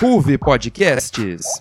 [0.00, 1.60] Ruve Podcasts.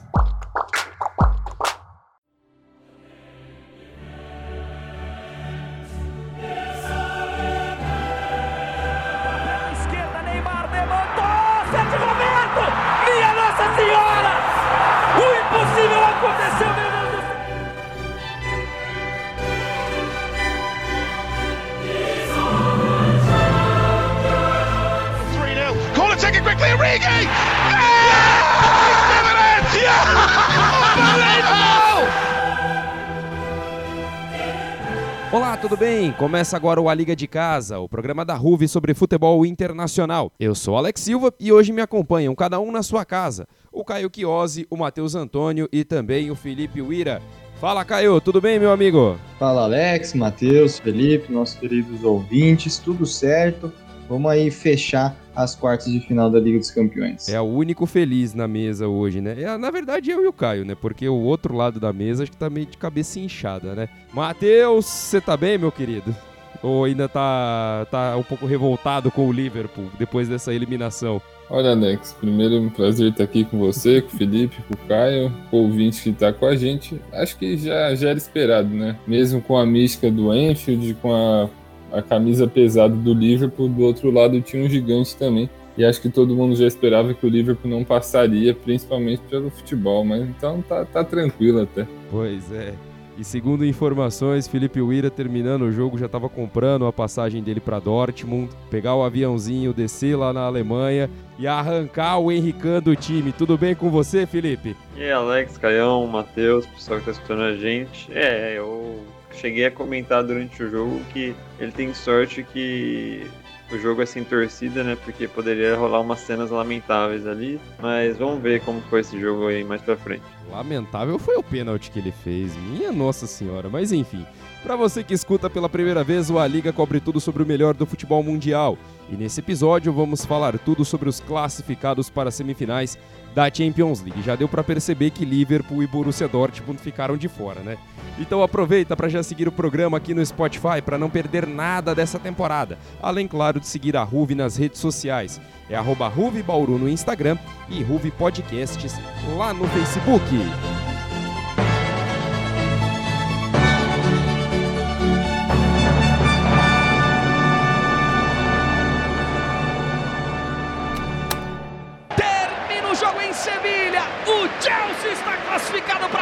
[36.29, 40.31] Começa agora o A Liga de Casa, o programa da RUV sobre futebol internacional.
[40.39, 44.11] Eu sou Alex Silva e hoje me acompanham, cada um na sua casa, o Caio
[44.15, 47.19] Chiosi, o Matheus Antônio e também o Felipe Uira.
[47.59, 49.17] Fala, Caio, tudo bem, meu amigo?
[49.39, 53.73] Fala, Alex, Matheus, Felipe, nossos queridos ouvintes, tudo certo?
[54.07, 57.27] Vamos aí fechar as quartas de final da Liga dos Campeões.
[57.27, 59.41] É o único feliz na mesa hoje, né?
[59.41, 60.75] É, na verdade, eu e o Caio, né?
[60.75, 63.89] Porque o outro lado da mesa acho que tá meio de cabeça inchada, né?
[64.13, 66.15] Matheus, você tá bem, meu querido?
[66.61, 71.21] Ou ainda tá, tá um pouco revoltado com o Liverpool depois dessa eliminação?
[71.49, 74.87] Olha, Alex, primeiro é um prazer estar aqui com você, com o Felipe, com o
[74.87, 77.01] Caio, com o ouvinte que está com a gente.
[77.11, 78.95] Acho que já, já era esperado, né?
[79.07, 81.49] Mesmo com a mística do Enfield, com a
[81.91, 85.49] a camisa pesada do Liverpool, do outro lado tinha um gigante também.
[85.77, 90.03] E acho que todo mundo já esperava que o Liverpool não passaria, principalmente pelo futebol,
[90.03, 91.87] mas então tá, tá tranquilo até.
[92.11, 92.73] Pois é.
[93.19, 97.77] E segundo informações, Felipe Uira terminando o jogo já estava comprando a passagem dele para
[97.77, 103.33] Dortmund, pegar o aviãozinho, descer lá na Alemanha e arrancar o Henricão do time.
[103.33, 104.73] Tudo bem com você, Felipe?
[104.95, 108.09] E aí, Alex, Caião, Matheus, pessoal que está escutando a gente.
[108.13, 109.03] É, eu
[109.33, 113.27] cheguei a comentar durante o jogo que ele tem sorte que
[113.71, 114.97] o jogo é sem torcida, né?
[115.03, 117.59] Porque poderia rolar umas cenas lamentáveis ali.
[117.79, 120.23] Mas vamos ver como foi esse jogo aí mais pra frente.
[120.49, 123.69] Lamentável foi o pênalti que ele fez, minha nossa senhora.
[123.69, 124.25] Mas enfim,
[124.63, 127.73] para você que escuta pela primeira vez, o A Liga cobre tudo sobre o melhor
[127.73, 128.77] do futebol mundial.
[129.09, 132.97] E nesse episódio vamos falar tudo sobre os classificados para as semifinais
[133.33, 134.21] da Champions League.
[134.21, 137.77] Já deu para perceber que Liverpool e Borussia Dortmund ficaram de fora, né?
[138.17, 142.19] Então aproveita para já seguir o programa aqui no Spotify para não perder nada dessa
[142.19, 142.77] temporada.
[143.01, 145.39] Além, claro, de seguir a Ruve nas redes sociais.
[145.69, 147.37] É arroba Ruve Bauru no Instagram
[147.69, 148.95] e Ruve Podcasts
[149.37, 150.25] lá no Facebook.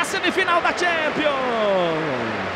[0.08, 2.47] Semifinal da Champions.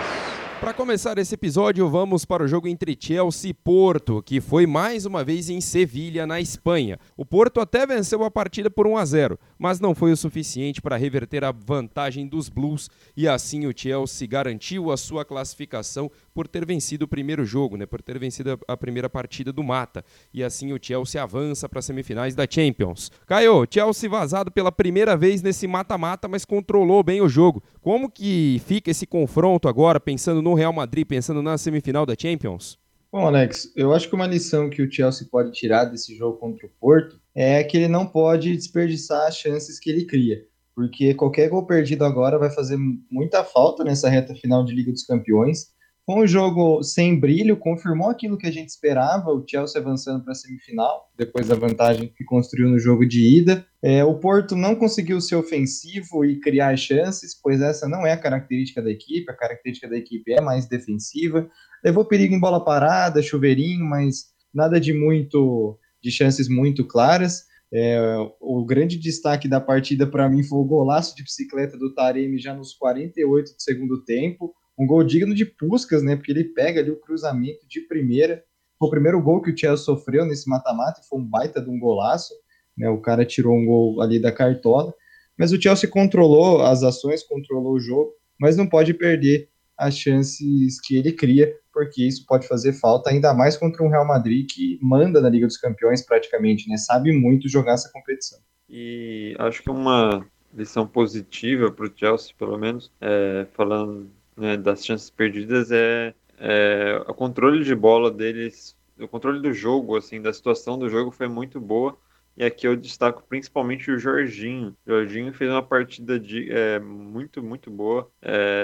[0.61, 5.07] Para começar esse episódio, vamos para o jogo entre Chelsea e Porto, que foi mais
[5.07, 6.99] uma vez em Sevilha, na Espanha.
[7.17, 10.79] O Porto até venceu a partida por 1 a 0, mas não foi o suficiente
[10.79, 16.47] para reverter a vantagem dos Blues e assim o Chelsea garantiu a sua classificação por
[16.47, 20.05] ter vencido o primeiro jogo, né, por ter vencido a primeira partida do mata.
[20.31, 23.11] E assim o Chelsea avança para as semifinais da Champions.
[23.25, 27.63] Caio, Chelsea vazado pela primeira vez nesse mata-mata, mas controlou bem o jogo.
[27.81, 32.79] Como que fica esse confronto agora, pensando no Real Madrid, pensando na semifinal da Champions?
[33.12, 36.66] Bom, Alex, eu acho que uma lição que o Chelsea pode tirar desse jogo contra
[36.66, 40.45] o Porto é que ele não pode desperdiçar as chances que ele cria
[40.75, 42.78] porque qualquer gol perdido agora vai fazer
[43.09, 45.67] muita falta nessa reta final de Liga dos Campeões.
[46.13, 50.35] Um jogo sem brilho, confirmou aquilo que a gente esperava, o Chelsea avançando para a
[50.35, 53.66] semifinal, depois da vantagem que construiu no jogo de ida.
[53.81, 58.17] É, o Porto não conseguiu ser ofensivo e criar chances, pois essa não é a
[58.17, 61.49] característica da equipe, a característica da equipe é mais defensiva.
[61.81, 67.45] Levou perigo em bola parada, chuveirinho, mas nada de muito de chances muito claras.
[67.73, 67.97] É,
[68.41, 72.53] o grande destaque da partida para mim foi o golaço de bicicleta do Taremi já
[72.53, 76.16] nos 48 do segundo tempo um gol digno de Puskas, né?
[76.16, 78.44] Porque ele pega ali o cruzamento de primeira.
[78.80, 81.80] Foi o primeiro gol que o Chelsea sofreu nesse mata-mata, foi um baita de um
[81.80, 82.34] golaço,
[82.76, 82.90] né?
[82.90, 84.91] O cara tirou um gol ali da cartola.
[85.38, 90.82] Mas o Chelsea controlou as ações, controlou o jogo, mas não pode perder as chances
[90.82, 94.79] que ele cria, porque isso pode fazer falta, ainda mais contra um Real Madrid que
[94.82, 96.78] manda na Liga dos Campeões praticamente, né?
[96.78, 98.40] Sabe muito jogar essa competição.
[98.67, 104.85] E acho que uma lição positiva para o Chelsea, pelo menos, é, falando né, das
[104.85, 110.33] chances perdidas é, é o controle de bola deles, o controle do jogo, assim, da
[110.33, 111.97] situação do jogo foi muito boa.
[112.37, 114.75] E aqui eu destaco principalmente o Jorginho.
[114.85, 118.09] O Jorginho fez uma partida de, é, muito, muito boa.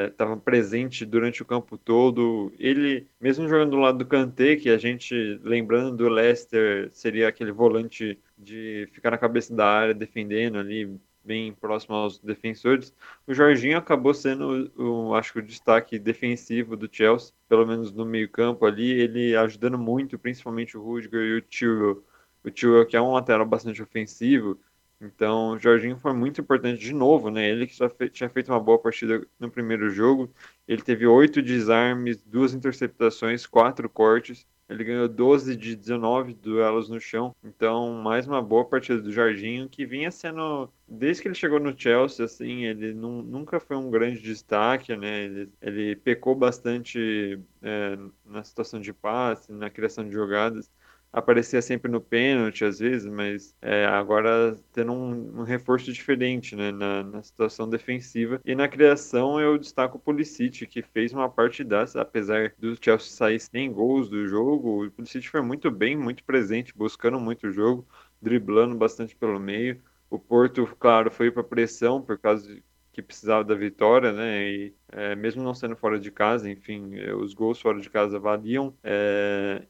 [0.09, 2.51] Estava é, presente durante o campo todo.
[2.57, 7.51] Ele, mesmo jogando do lado do Kanté, que a gente, lembrando do Leicester, seria aquele
[7.51, 10.97] volante de ficar na cabeça da área defendendo ali,
[11.27, 12.93] bem próximo aos defensores.
[13.27, 18.65] O Jorginho acabou sendo, o, acho o destaque defensivo do Chelsea, pelo menos no meio-campo
[18.65, 22.03] ali, ele ajudando muito, principalmente o Rudiger e o Chilwell.
[22.43, 24.57] O Chilwell, que é um lateral bastante ofensivo,
[24.99, 27.47] então o Jorginho foi muito importante de novo, né?
[27.49, 30.33] Ele que já fe tinha feito uma boa partida no primeiro jogo,
[30.67, 34.47] ele teve oito desarmes, duas interceptações, quatro cortes.
[34.69, 37.35] Ele ganhou 12 de 19 duelos no chão.
[37.43, 40.69] Então, mais uma boa partida do Jorginho, que vinha sendo.
[40.87, 45.23] Desde que ele chegou no Chelsea, assim, ele nunca foi um grande destaque, né?
[45.25, 50.69] Ele, ele pecou bastante é, na situação de passe, na criação de jogadas
[51.11, 56.71] aparecia sempre no pênalti às vezes, mas é, agora tendo um, um, reforço diferente né,
[56.71, 58.41] na, na, situação defensiva.
[58.45, 63.39] E na criação eu destaco o Pulisic, que fez uma partidaça, apesar do Chelsea sair
[63.39, 67.87] sem gols do jogo, o Pulisic foi muito bem, muito presente, buscando muito o jogo,
[68.21, 69.81] driblando bastante pelo meio.
[70.09, 72.63] O Porto, claro, foi para pressão por causa de
[72.97, 74.49] que precisava da vitória, né?
[74.49, 78.17] E é, mesmo não sendo fora de casa, enfim, é, os gols fora de casa
[78.17, 78.73] valiam.
[78.83, 79.61] É,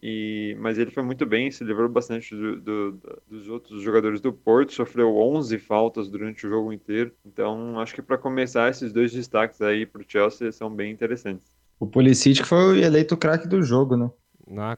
[0.68, 4.74] mas ele foi muito bem, se livrou bastante do, do, dos outros jogadores do Porto,
[4.74, 7.14] sofreu 11 faltas durante o jogo inteiro.
[7.26, 11.48] Então, acho que para começar, esses dois destaques aí para o Chelsea são bem interessantes.
[11.80, 14.12] O Pulisic foi eleito o craque do jogo, né?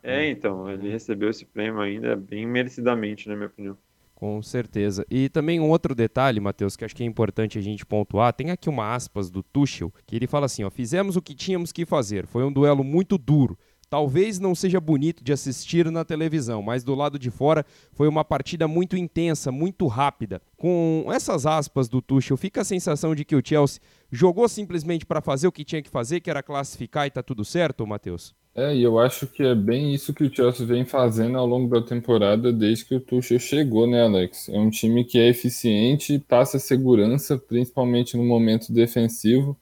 [0.04, 3.76] É, então, ele recebeu esse prêmio ainda bem merecidamente, na minha opinião.
[4.14, 5.04] Com certeza.
[5.10, 8.52] E também um outro detalhe, Matheus, que acho que é importante a gente pontuar, tem
[8.52, 11.84] aqui uma aspas do Tuchel, que ele fala assim, ó, fizemos o que tínhamos que
[11.84, 13.58] fazer, foi um duelo muito duro,
[13.90, 18.24] Talvez não seja bonito de assistir na televisão, mas do lado de fora foi uma
[18.24, 20.40] partida muito intensa, muito rápida.
[20.56, 23.82] Com essas aspas do Tuchel, fica a sensação de que o Chelsea
[24.12, 27.44] jogou simplesmente para fazer o que tinha que fazer, que era classificar e tá tudo
[27.44, 28.36] certo, Matheus?
[28.54, 31.70] É, e eu acho que é bem isso que o Chelsea vem fazendo ao longo
[31.70, 34.50] da temporada desde que o Tuchel chegou, né, Alex?
[34.50, 39.58] É um time que é eficiente e passa segurança, principalmente no momento defensivo,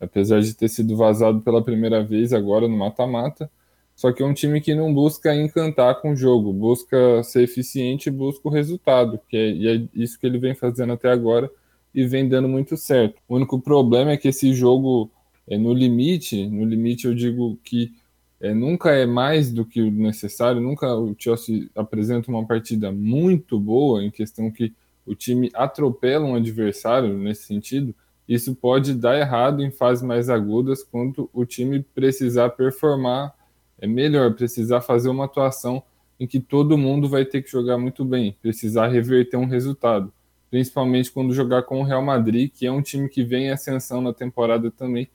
[0.00, 3.50] apesar de ter sido vazado pela primeira vez agora no mata-mata.
[3.98, 8.08] Só que é um time que não busca encantar com o jogo, busca ser eficiente
[8.08, 11.50] busca o resultado, que é, e é isso que ele vem fazendo até agora
[11.92, 13.16] e vem dando muito certo.
[13.28, 15.10] O único problema é que esse jogo
[15.48, 17.92] é no limite, no limite eu digo que
[18.40, 23.58] é, nunca é mais do que o necessário, nunca o Chelsea apresenta uma partida muito
[23.58, 24.72] boa, em questão que
[25.04, 27.92] o time atropela um adversário nesse sentido.
[28.28, 33.36] Isso pode dar errado em fases mais agudas, quando o time precisar performar
[33.78, 35.82] é melhor, precisar fazer uma atuação
[36.18, 40.12] em que todo mundo vai ter que jogar muito bem, precisar reverter um resultado,
[40.50, 44.00] principalmente quando jogar com o Real Madrid, que é um time que vem em ascensão
[44.00, 45.08] na temporada também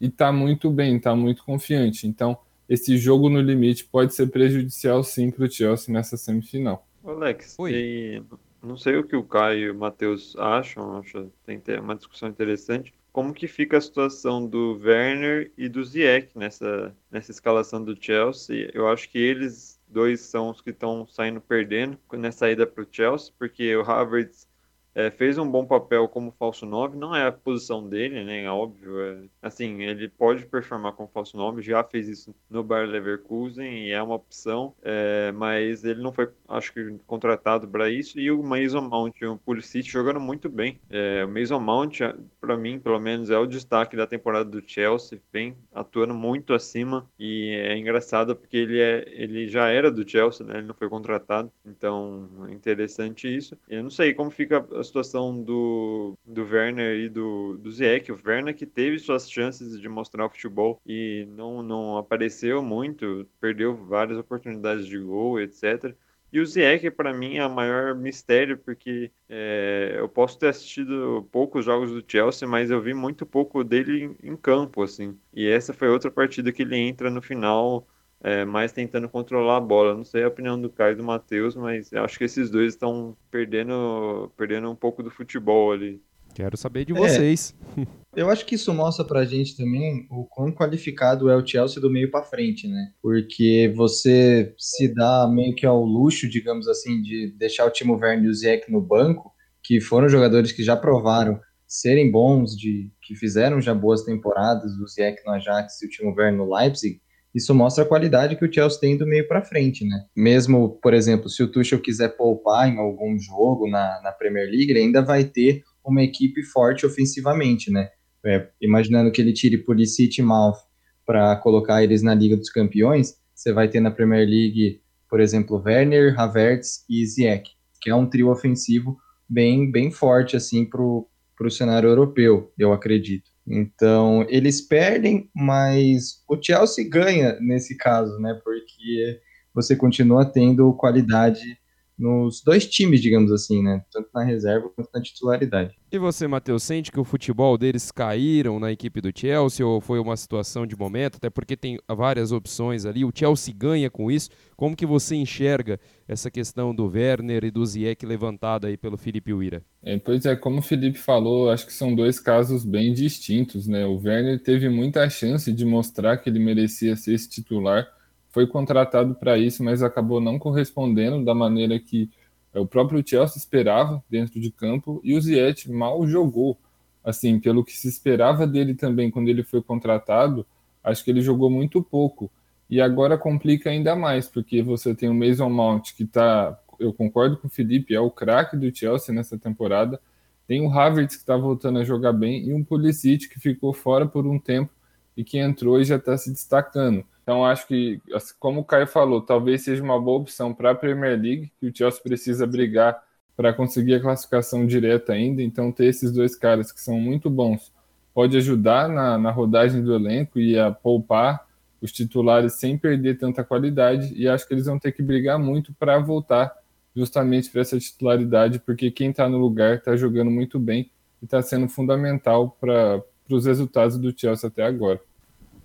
[0.00, 2.06] e está muito bem, está muito confiante.
[2.06, 2.36] Então,
[2.68, 6.86] esse jogo no limite pode ser prejudicial sim para o Chelsea nessa semifinal.
[7.04, 8.22] Alex, e
[8.62, 12.28] não sei o que o Caio e o Matheus acham, acho que tem uma discussão
[12.28, 12.92] interessante.
[13.12, 18.70] Como que fica a situação do Werner e do Ziyech nessa, nessa escalação do Chelsea?
[18.72, 22.88] Eu acho que eles dois são os que estão saindo perdendo nessa ida para o
[22.90, 24.48] Chelsea, porque o Havertz
[24.94, 28.44] é, fez um bom papel como falso 9, não é a posição dele, né?
[28.44, 29.00] É óbvio.
[29.00, 33.90] É, assim, ele pode performar como falso 9, já fez isso no Bayer Leverkusen e
[33.90, 38.18] é uma opção, é, mas ele não foi, acho que, contratado para isso.
[38.18, 40.78] E o Mason Mount e o Pulisic jogando muito bem.
[40.90, 42.00] É, o Mason Mount,
[42.40, 47.08] para mim, pelo menos, é o destaque da temporada do Chelsea, vem atuando muito acima
[47.18, 50.58] e é engraçado porque ele, é, ele já era do Chelsea, né?
[50.58, 53.56] Ele não foi contratado, então interessante isso.
[53.68, 58.12] Eu não sei como fica a situação do, do Werner e do, do Ziyech.
[58.12, 63.26] O Werner que teve suas chances de mostrar o futebol e não, não apareceu muito,
[63.40, 65.94] perdeu várias oportunidades de gol, etc.
[66.32, 71.28] E o Ziyech, para mim, é o maior mistério, porque é, eu posso ter assistido
[71.30, 75.18] poucos jogos do Chelsea, mas eu vi muito pouco dele em, em campo, assim.
[75.34, 77.86] E essa foi outra partida que ele entra no final
[78.22, 79.94] é, mais tentando controlar a bola.
[79.94, 83.16] Não sei a opinião do Caio e do Matheus, mas acho que esses dois estão
[83.30, 86.00] perdendo, perdendo um pouco do futebol ali.
[86.34, 87.54] Quero saber de vocês.
[87.76, 87.82] É,
[88.22, 91.90] eu acho que isso mostra pra gente também o quão qualificado é o Chelsea do
[91.90, 92.92] meio para frente, né?
[93.02, 98.24] Porque você se dá meio que ao luxo, digamos assim, de deixar o Timo Werner
[98.24, 103.14] e o Ziyech no banco, que foram jogadores que já provaram serem bons, de que
[103.14, 107.00] fizeram já boas temporadas, o Ziyech no Ajax e o Timo Werner no Leipzig,
[107.34, 110.04] isso mostra a qualidade que o Chelsea tem do meio para frente, né?
[110.14, 114.70] Mesmo, por exemplo, se o Tuchel quiser poupar em algum jogo na, na Premier League,
[114.70, 117.88] ele ainda vai ter uma equipe forte ofensivamente, né?
[118.24, 120.58] É, imaginando que ele tire Pulisic e Mouth
[121.04, 125.60] para colocar eles na Liga dos Campeões, você vai ter na Premier League, por exemplo,
[125.64, 128.96] Werner, Havertz e Ziyech, que é um trio ofensivo
[129.28, 133.31] bem, bem forte assim para o cenário europeu, eu acredito.
[133.46, 138.38] Então, eles perdem, mas o Chelsea ganha nesse caso, né?
[138.44, 139.20] Porque
[139.54, 141.58] você continua tendo qualidade
[141.98, 143.82] nos dois times, digamos assim, né?
[143.92, 145.76] Tanto na reserva quanto na titularidade.
[145.90, 149.98] E você, Matheus, sente que o futebol deles caíram na equipe do Chelsea ou foi
[149.98, 151.16] uma situação de momento?
[151.16, 153.04] Até porque tem várias opções ali.
[153.04, 154.30] O Chelsea ganha com isso.
[154.56, 159.32] Como que você enxerga essa questão do Werner e do Ziyech levantada aí pelo Felipe
[159.32, 159.62] Uira?
[159.82, 163.84] É, pois é, como o Felipe falou, acho que são dois casos bem distintos, né?
[163.84, 167.86] O Werner teve muita chance de mostrar que ele merecia ser esse titular
[168.32, 172.10] foi contratado para isso, mas acabou não correspondendo da maneira que
[172.52, 176.58] é, o próprio Chelsea esperava dentro de campo e o Ziyech mal jogou.
[177.04, 180.46] Assim, pelo que se esperava dele também quando ele foi contratado,
[180.82, 182.30] acho que ele jogou muito pouco.
[182.70, 187.36] E agora complica ainda mais, porque você tem o Mason Mount, que está, eu concordo
[187.36, 190.00] com o Felipe, é o craque do Chelsea nessa temporada.
[190.46, 194.06] Tem o Havertz, que está voltando a jogar bem, e um Pulisic, que ficou fora
[194.06, 194.72] por um tempo
[195.16, 197.04] e que entrou e já está se destacando.
[197.22, 198.00] Então acho que,
[198.38, 201.72] como o Caio falou, talvez seja uma boa opção para a Premier League, que o
[201.74, 203.00] Chelsea precisa brigar
[203.36, 205.42] para conseguir a classificação direta ainda.
[205.42, 207.72] Então ter esses dois caras que são muito bons
[208.12, 211.46] pode ajudar na, na rodagem do elenco e a poupar
[211.80, 214.12] os titulares sem perder tanta qualidade.
[214.14, 216.52] E acho que eles vão ter que brigar muito para voltar
[216.94, 221.40] justamente para essa titularidade, porque quem está no lugar está jogando muito bem e está
[221.40, 225.00] sendo fundamental para os resultados do Chelsea até agora.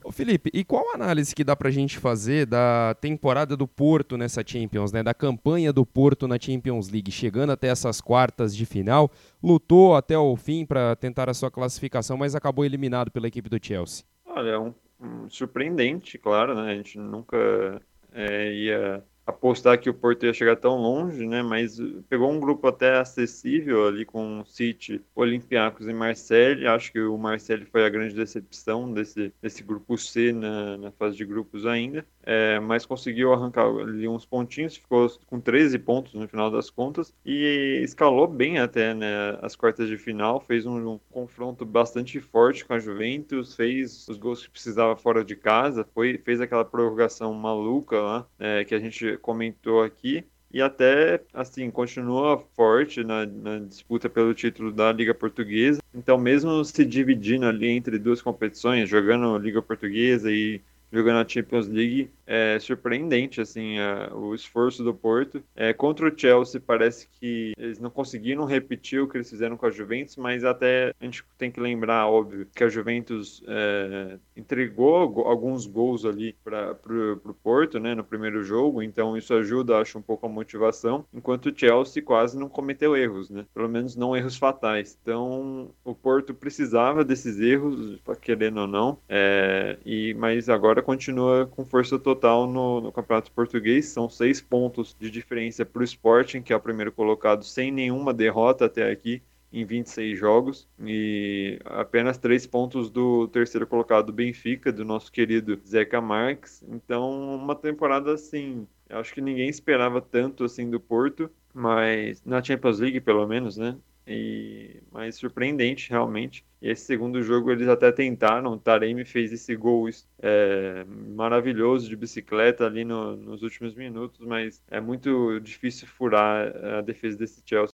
[0.08, 4.42] Ô Felipe, e qual análise que dá pra gente fazer da temporada do Porto nessa
[4.42, 5.04] Champions, né?
[5.04, 9.12] Da campanha do Porto na Champions League, chegando até essas quartas de final,
[9.44, 13.60] lutou até o fim para tentar a sua classificação, mas acabou eliminado pela equipe do
[13.62, 14.06] Chelsea.
[14.26, 16.72] Olha, é um, um surpreendente, claro, né?
[16.72, 17.82] A gente nunca
[18.14, 21.44] é, ia apostar que o Porto ia chegar tão longe, né?
[21.44, 21.78] Mas
[22.10, 26.66] pegou um grupo até acessível ali com City, Olympiacos e Marseille.
[26.66, 31.18] Acho que o Marseille foi a grande decepção desse, desse grupo C na, na fase
[31.18, 36.28] de grupos ainda é, mas conseguiu arrancar ali uns pontinhos, ficou com 13 pontos no
[36.28, 41.00] final das contas e escalou bem até né, as quartas de final, fez um, um,
[41.10, 46.18] confronto bastante forte com a Juventus, fez os gols que precisava fora de casa, foi,
[46.18, 52.44] fez aquela prorrogação maluca lá é, que a gente comentou aqui e até assim continua
[52.58, 55.82] forte na, na, disputa pelo título da Liga Portuguesa.
[55.94, 61.68] Então, mesmo se dividindo ali entre duas competições, jogando Liga Portuguesa e jogando a Champions
[61.68, 65.42] League, é surpreendente assim a, o esforço do Porto.
[65.56, 69.66] É, contra o Chelsea parece que eles não conseguiram repetir o que eles fizeram com
[69.66, 75.26] a Juventus, mas até a gente tem que lembrar, óbvio, que a Juventus é, entregou
[75.26, 76.78] alguns gols ali para
[77.24, 81.48] o Porto, né, no primeiro jogo, então isso ajuda, acho, um pouco a motivação, enquanto
[81.48, 84.98] o Chelsea quase não cometeu erros, né, pelo menos não erros fatais.
[85.02, 91.64] Então o Porto precisava desses erros, querendo ou não, é, e mas agora continua com
[91.64, 96.54] força total no, no Campeonato Português, são seis pontos de diferença para o Sporting, que
[96.54, 99.22] é o primeiro colocado sem nenhuma derrota até aqui
[99.52, 106.02] em 26 jogos e apenas três pontos do terceiro colocado Benfica, do nosso querido Zeca
[106.02, 106.64] Marques.
[106.68, 112.80] Então, uma temporada assim, acho que ninguém esperava tanto assim do Porto, mas na Champions
[112.80, 113.78] League pelo menos, né?
[114.08, 116.46] E mais surpreendente realmente.
[116.62, 118.54] Esse segundo jogo eles até tentaram.
[118.54, 124.64] O Taremi fez esse gol é, maravilhoso de bicicleta ali no, nos últimos minutos, mas
[124.70, 127.74] é muito difícil furar a defesa desse Chelsea.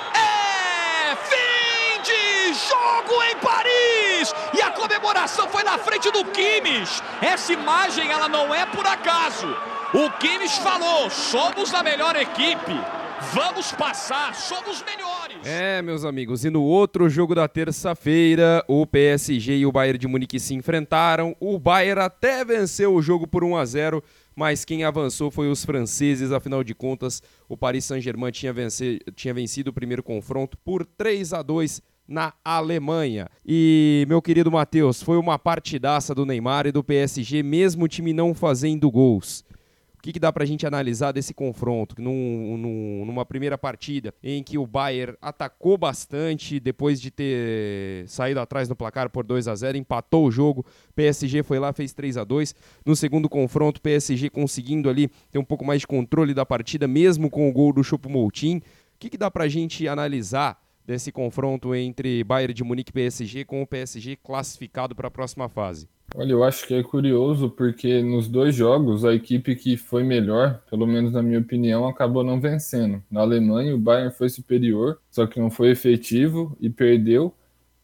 [0.00, 7.02] É fim de jogo em Paris e a comemoração foi na frente do Kimmich.
[7.22, 9.46] Essa imagem ela não é por acaso.
[9.94, 12.97] O Kimmich falou: somos a melhor equipe.
[13.20, 15.44] Vamos passar, somos melhores.
[15.44, 20.06] É, meus amigos, e no outro jogo da terça-feira, o PSG e o Bayern de
[20.06, 21.34] Munique se enfrentaram.
[21.40, 24.04] O Bayern até venceu o jogo por 1 a 0,
[24.36, 28.54] mas quem avançou foi os franceses, afinal de contas, o Paris Saint-Germain tinha,
[29.16, 33.28] tinha vencido o primeiro confronto por 3 a 2 na Alemanha.
[33.44, 38.12] E, meu querido Matheus, foi uma partidaça do Neymar e do PSG, mesmo o time
[38.12, 39.44] não fazendo gols.
[39.98, 42.00] O que, que dá para a gente analisar desse confronto?
[42.00, 48.38] Num, num, numa primeira partida em que o Bayern atacou bastante depois de ter saído
[48.38, 50.64] atrás no placar por 2 a 0 empatou o jogo,
[50.94, 52.54] PSG foi lá, fez 3 a 2
[52.86, 57.28] No segundo confronto, PSG conseguindo ali ter um pouco mais de controle da partida, mesmo
[57.28, 58.58] com o gol do Choupo-Moting.
[58.58, 58.62] O
[59.00, 63.44] que, que dá para a gente analisar desse confronto entre Bayern de Munique e PSG
[63.44, 65.88] com o PSG classificado para a próxima fase?
[66.14, 70.60] Olha, eu acho que é curioso porque nos dois jogos a equipe que foi melhor,
[70.70, 73.02] pelo menos na minha opinião, acabou não vencendo.
[73.10, 77.34] Na Alemanha o Bayern foi superior, só que não foi efetivo e perdeu.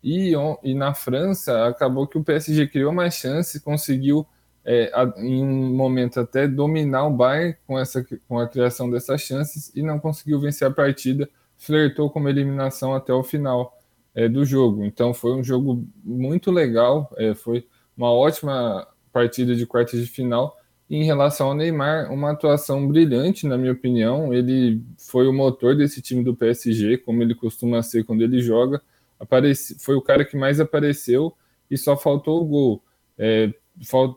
[0.03, 4.27] E, e na França acabou que o PSG criou mais chances, conseguiu
[4.65, 9.71] é, em um momento até dominar o Bayern com, essa, com a criação dessas chances
[9.75, 11.29] e não conseguiu vencer a partida,
[11.59, 13.79] flertou com uma eliminação até o final
[14.15, 14.85] é, do jogo.
[14.85, 20.59] Então foi um jogo muito legal, é, foi uma ótima partida de quartas de final.
[20.89, 24.35] E em relação ao Neymar, uma atuação brilhante, na minha opinião.
[24.35, 28.83] Ele foi o motor desse time do PSG, como ele costuma ser quando ele joga.
[29.19, 31.33] Apareci, foi o cara que mais apareceu
[31.71, 32.83] e só faltou o gol.
[33.17, 33.53] É,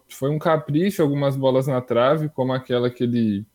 [0.10, 3.46] foi um capricho, algumas bolas na trave, como aquela que ele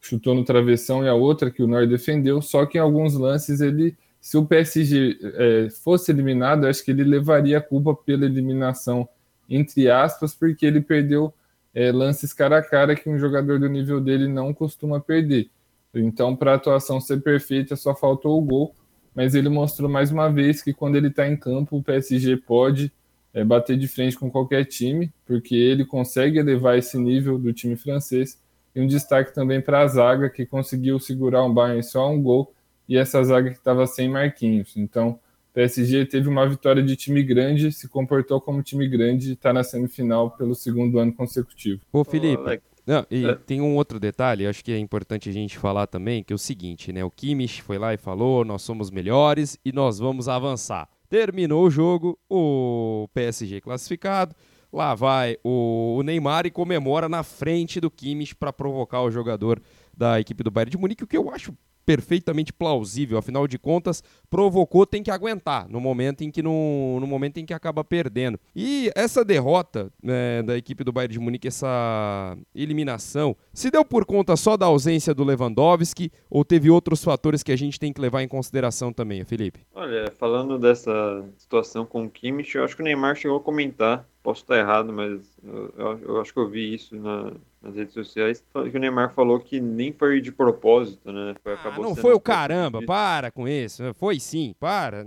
[0.00, 2.42] chutou no travessão e a outra que o Neuer defendeu.
[2.42, 7.04] Só que em alguns lances ele, se o PSG é, fosse eliminado, acho que ele
[7.04, 9.08] levaria a culpa pela eliminação
[9.48, 11.32] entre aspas, porque ele perdeu
[11.74, 15.48] é, lances cara a cara que um jogador do nível dele não costuma perder.
[15.94, 18.74] Então, para a atuação ser perfeita, só faltou o gol,
[19.14, 22.92] mas ele mostrou mais uma vez que quando ele está em campo, o PSG pode
[23.32, 27.76] é, bater de frente com qualquer time, porque ele consegue elevar esse nível do time
[27.76, 28.38] francês.
[28.74, 32.52] E um destaque também para a zaga, que conseguiu segurar um Bayern só um gol,
[32.88, 34.76] e essa zaga que estava sem Marquinhos.
[34.76, 35.18] Então,
[35.58, 39.64] PSG teve uma vitória de time grande, se comportou como time grande e está na
[39.64, 41.80] semifinal pelo segundo ano consecutivo.
[41.92, 43.34] Ô Felipe, não, e é.
[43.34, 46.38] tem um outro detalhe, acho que é importante a gente falar também, que é o
[46.38, 47.02] seguinte, né?
[47.02, 50.88] O Kimmich foi lá e falou, nós somos melhores e nós vamos avançar.
[51.08, 54.36] Terminou o jogo, o PSG classificado,
[54.72, 59.60] lá vai o Neymar e comemora na frente do Kimmich para provocar o jogador
[59.92, 61.52] da equipe do Bayern de Munique, o que eu acho
[61.88, 63.16] perfeitamente plausível.
[63.16, 67.46] Afinal de contas, provocou, tem que aguentar no momento em que no, no momento em
[67.46, 68.38] que acaba perdendo.
[68.54, 74.04] E essa derrota né, da equipe do Bayern de Munique, essa eliminação, se deu por
[74.04, 78.02] conta só da ausência do Lewandowski ou teve outros fatores que a gente tem que
[78.02, 79.60] levar em consideração também, Felipe?
[79.74, 84.06] Olha, falando dessa situação com o Kimmich, eu acho que o Neymar chegou a comentar
[84.28, 87.32] posso estar errado, mas eu, eu, acho que eu vi isso na,
[87.68, 91.34] nas redes sociais, que o Neymar falou que nem foi de propósito, né?
[91.42, 93.94] Foi, ah, não foi o caramba, para com isso.
[93.94, 95.06] Foi sim, para.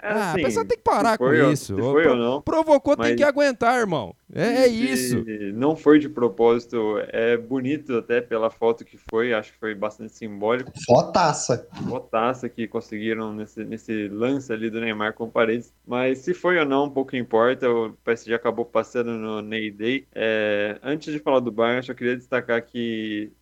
[0.00, 1.76] É, ah, assim, a pessoa tem que parar com isso.
[1.76, 4.14] foi ou não, Provocou, tem que aguentar, irmão.
[4.32, 5.24] É, é isso.
[5.54, 6.98] Não foi de propósito.
[7.08, 9.32] É bonito até pela foto que foi.
[9.32, 10.70] Acho que foi bastante simbólico.
[10.84, 11.66] Fotaça.
[11.88, 15.72] Fotaça que conseguiram nesse, nesse lance ali do Neymar com paredes.
[15.86, 17.70] Mas se foi ou não, pouco importa.
[17.70, 20.06] O PSG acabou passando no Ney Day.
[20.14, 23.32] É, antes de falar do Bayern, eu só queria destacar que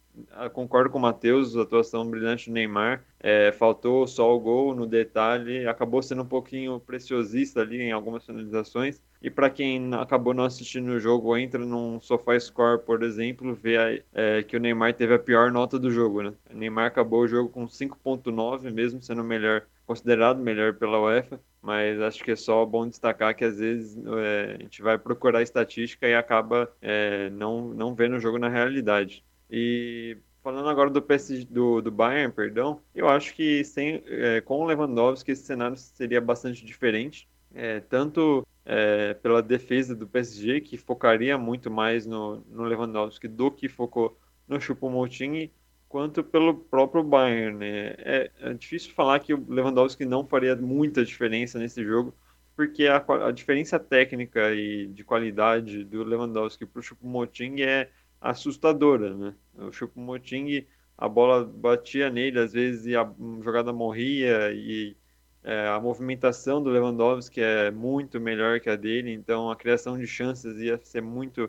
[0.52, 3.05] concordo com o Matheus, atuação brilhante do Neymar.
[3.20, 8.24] É, faltou só o gol no detalhe, acabou sendo um pouquinho preciosista ali em algumas
[8.24, 9.00] finalizações.
[9.22, 14.05] E para quem acabou não assistindo o jogo, entra num Sofá Score, por exemplo, vê
[14.14, 16.22] é, que o Neymar teve a pior nota do jogo.
[16.22, 16.33] Né?
[16.52, 21.40] O Neymar acabou o jogo com 5,9, mesmo sendo melhor, considerado melhor pela UEFA.
[21.62, 25.42] Mas acho que é só bom destacar que às vezes é, a gente vai procurar
[25.42, 29.24] estatística e acaba é, não, não vendo o jogo na realidade.
[29.50, 34.61] E falando agora do, PS, do, do Bayern, perdão, eu acho que sem, é, com
[34.61, 37.28] o Lewandowski esse cenário seria bastante diferente.
[37.54, 43.50] É, tanto é, pela defesa do PSG, que focaria muito mais no, no Lewandowski do
[43.50, 45.50] que focou no Choupo-Moting,
[45.88, 47.59] quanto pelo próprio Bayern.
[47.59, 47.94] Né?
[47.98, 52.14] É, é, difícil falar que o Lewandowski não faria muita diferença nesse jogo,
[52.54, 59.14] porque a, a diferença técnica e de qualidade do Lewandowski para o Choupo-Moting é assustadora,
[59.14, 59.35] né?
[59.55, 63.11] O Choupo-Moting, a bola batia nele, às vezes a
[63.42, 64.96] jogada morria e
[65.42, 70.07] é, a movimentação do Lewandowski é muito melhor que a dele, então a criação de
[70.07, 71.48] chances ia ser muito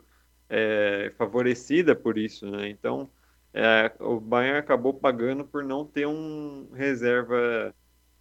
[0.49, 2.69] é, favorecida por isso, né?
[2.69, 3.09] Então
[3.53, 7.73] é, o Bayern acabou pagando por não ter um reserva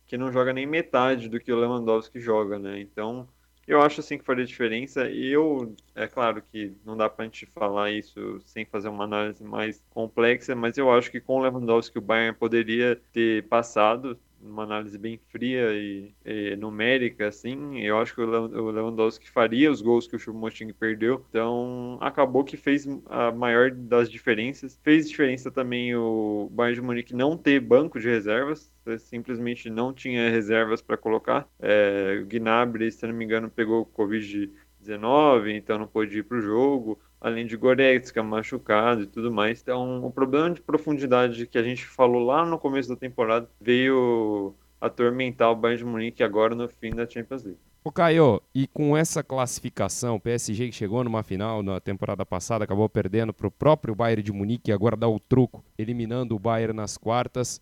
[0.07, 2.81] que não joga nem metade do que o Lewandowski joga, né?
[2.81, 3.29] Então
[3.67, 5.09] eu acho assim que faria diferença.
[5.11, 9.43] E eu, é claro que não dá pra gente falar isso sem fazer uma análise
[9.45, 14.63] mais complexa, mas eu acho que com o Lewandowski o Bayern poderia ter passado uma
[14.63, 20.07] análise bem fria e, e, numérica, assim, eu acho que o Lewandowski faria os gols
[20.07, 24.79] que o Choupo-Moting perdeu, então acabou que fez a maior das diferenças.
[24.83, 30.31] Fez diferença também o Bayern de Munique não ter banco de reservas, simplesmente não tinha
[30.31, 31.49] reservas para colocar.
[31.61, 36.43] É, o Gnabry, se não me engano, pegou Covid-19, então não pôde ir para o
[36.43, 39.61] jogo além de Goretzka machucado e tudo mais.
[39.61, 44.55] Então, o problema de profundidade que a gente falou lá no começo da temporada veio
[44.81, 47.61] atormentar o Bayern de Munique agora no fim da Champions League.
[47.83, 52.65] O Caio, e com essa classificação, o PSG que chegou numa final na temporada passada,
[52.65, 56.39] acabou perdendo para o próprio Bayern de Munique e agora dá o truco, eliminando o
[56.39, 57.61] Bayern nas quartas.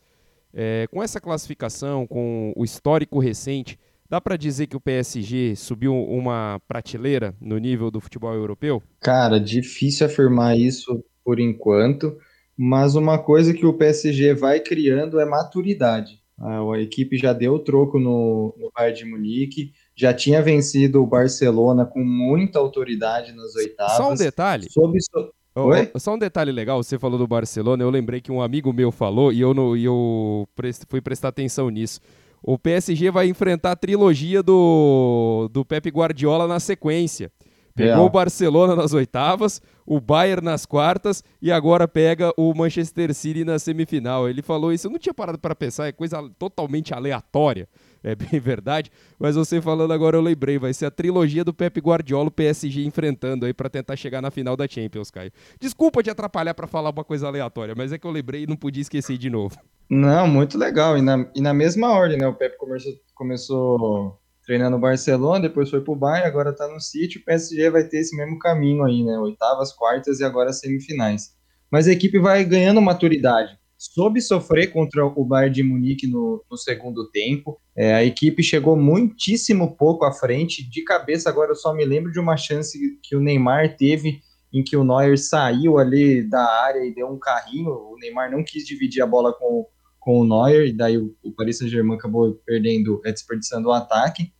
[0.52, 3.78] É, com essa classificação, com o histórico recente,
[4.14, 8.80] Dá para dizer que o PSG subiu uma prateleira no nível do futebol europeu?
[9.00, 12.16] Cara, difícil afirmar isso por enquanto,
[12.56, 16.20] mas uma coisa que o PSG vai criando é maturidade.
[16.40, 21.06] A equipe já deu o troco no, no Bayern de Munique, já tinha vencido o
[21.08, 23.96] Barcelona com muita autoridade nas oitavas.
[23.96, 24.70] Só um detalhe.
[24.70, 25.32] Sob, so...
[25.56, 25.90] Oi?
[25.96, 29.32] Só um detalhe legal, você falou do Barcelona, eu lembrei que um amigo meu falou
[29.32, 30.48] e eu, e eu
[30.88, 32.00] fui prestar atenção nisso
[32.46, 37.32] o PSG vai enfrentar a trilogia do, do Pep Guardiola na sequência.
[37.74, 43.44] Pegou o Barcelona nas oitavas, o Bayern nas quartas e agora pega o Manchester City
[43.44, 44.28] na semifinal.
[44.28, 47.66] Ele falou isso, eu não tinha parado para pensar, é coisa totalmente aleatória,
[48.02, 48.92] é bem verdade.
[49.18, 52.84] Mas você falando agora eu lembrei, vai ser a trilogia do Pep Guardiola, o PSG
[52.84, 55.32] enfrentando aí para tentar chegar na final da Champions, Caio.
[55.58, 58.54] Desculpa te atrapalhar para falar uma coisa aleatória, mas é que eu lembrei e não
[58.54, 59.56] podia esquecer de novo.
[59.88, 60.96] Não, muito legal.
[60.96, 62.26] E na, e na mesma ordem, né?
[62.26, 67.18] O Pepe começou, começou treinando no Barcelona, depois foi pro Bayern, agora tá no City.
[67.18, 69.18] O PSG vai ter esse mesmo caminho aí, né?
[69.18, 71.34] Oitavas, quartas e agora semifinais.
[71.70, 73.58] Mas a equipe vai ganhando maturidade.
[73.76, 77.60] Soube sofrer contra o Bayern de Munique no, no segundo tempo.
[77.76, 80.68] É, a equipe chegou muitíssimo pouco à frente.
[80.68, 84.20] De cabeça, agora eu só me lembro de uma chance que o Neymar teve
[84.52, 87.70] em que o Neuer saiu ali da área e deu um carrinho.
[87.70, 89.66] O Neymar não quis dividir a bola com,
[90.04, 94.30] com o Neuer, e daí o, o Paris Saint-Germain acabou perdendo, é, desperdiçando o ataque.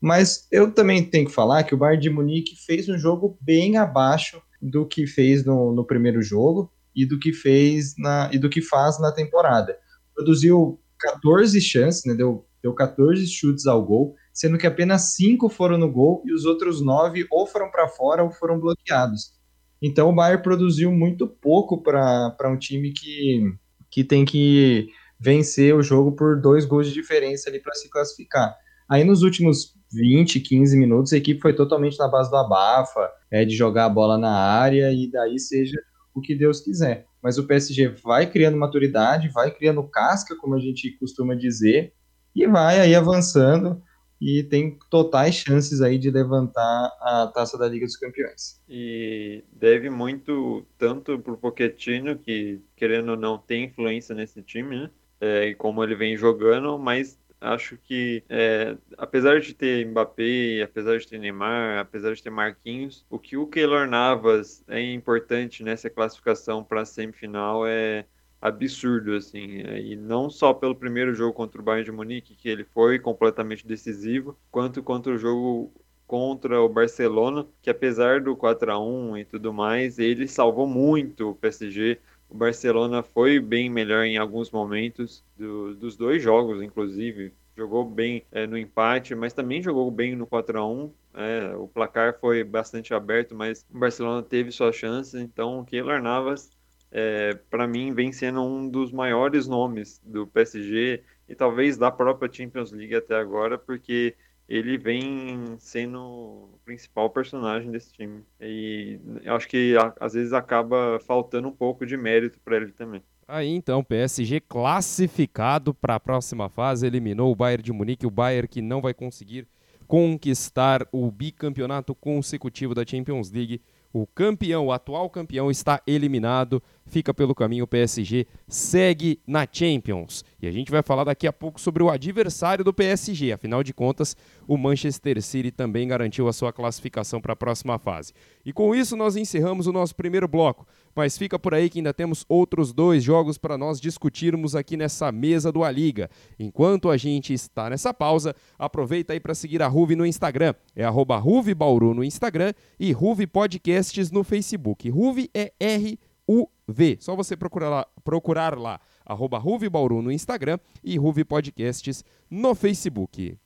[0.00, 3.76] Mas eu também tenho que falar que o Bayern de Munique fez um jogo bem
[3.76, 8.50] abaixo do que fez no, no primeiro jogo e do que fez na, e do
[8.50, 9.78] que faz na temporada.
[10.12, 15.78] Produziu 14 chances, né, deu, deu 14 chutes ao gol, sendo que apenas 5 foram
[15.78, 19.32] no gol e os outros 9 ou foram para fora ou foram bloqueados.
[19.80, 23.54] Então o Bayern produziu muito pouco para um time que,
[23.90, 24.88] que tem que
[25.24, 28.54] vencer o jogo por dois gols de diferença ali para se classificar.
[28.86, 33.42] Aí nos últimos 20, 15 minutos a equipe foi totalmente na base do abafa, é,
[33.42, 35.80] de jogar a bola na área e daí seja
[36.14, 37.06] o que Deus quiser.
[37.22, 41.94] Mas o PSG vai criando maturidade, vai criando casca, como a gente costuma dizer,
[42.36, 43.82] e vai aí avançando
[44.20, 48.62] e tem totais chances aí de levantar a taça da Liga dos Campeões.
[48.68, 54.90] E deve muito tanto pro Pochettino, que querendo ou não tem influência nesse time, né?
[55.24, 60.98] É, e como ele vem jogando, mas acho que é, apesar de ter Mbappé, apesar
[60.98, 65.88] de ter Neymar, apesar de ter Marquinhos, o que o Keylor Navas é importante nessa
[65.88, 68.06] classificação para a semifinal é
[68.40, 72.48] absurdo assim, é, e não só pelo primeiro jogo contra o Bayern de Munique que
[72.48, 75.72] ele foi completamente decisivo, quanto contra o jogo
[76.06, 81.30] contra o Barcelona, que apesar do 4 a 1 e tudo mais, ele salvou muito
[81.30, 87.32] o PSG o Barcelona foi bem melhor em alguns momentos do, dos dois jogos, inclusive.
[87.56, 91.68] Jogou bem é, no empate, mas também jogou bem no 4 a 1 é, O
[91.68, 95.16] placar foi bastante aberto, mas o Barcelona teve sua chance.
[95.16, 96.50] Então, o Keylor Navas,
[96.90, 102.32] é, para mim, vem sendo um dos maiores nomes do PSG e talvez da própria
[102.32, 104.16] Champions League até agora, porque
[104.48, 108.22] ele vem sendo o principal personagem desse time.
[108.40, 113.02] E acho que às vezes acaba faltando um pouco de mérito para ele também.
[113.26, 118.46] Aí então, PSG classificado para a próxima fase, eliminou o Bayern de Munique, o Bayern
[118.46, 119.48] que não vai conseguir
[119.86, 123.62] conquistar o bicampeonato consecutivo da Champions League.
[123.94, 130.24] O campeão, o atual campeão, está eliminado fica pelo caminho, o PSG segue na Champions.
[130.40, 133.32] E a gente vai falar daqui a pouco sobre o adversário do PSG.
[133.32, 138.12] Afinal de contas, o Manchester City também garantiu a sua classificação para a próxima fase.
[138.44, 140.66] E com isso nós encerramos o nosso primeiro bloco.
[140.94, 145.10] Mas fica por aí que ainda temos outros dois jogos para nós discutirmos aqui nessa
[145.10, 146.08] mesa do A Liga.
[146.38, 150.54] Enquanto a gente está nessa pausa, aproveita aí para seguir a Ruve no Instagram.
[150.76, 151.22] É arroba
[151.56, 154.88] Bauru no Instagram e Ruve Podcasts no Facebook.
[154.88, 156.96] Ruve é R U V.
[157.00, 162.54] Só você procurar lá, procurar lá arroba Ruve Bauru no Instagram e Ruve Podcasts no
[162.54, 163.36] Facebook.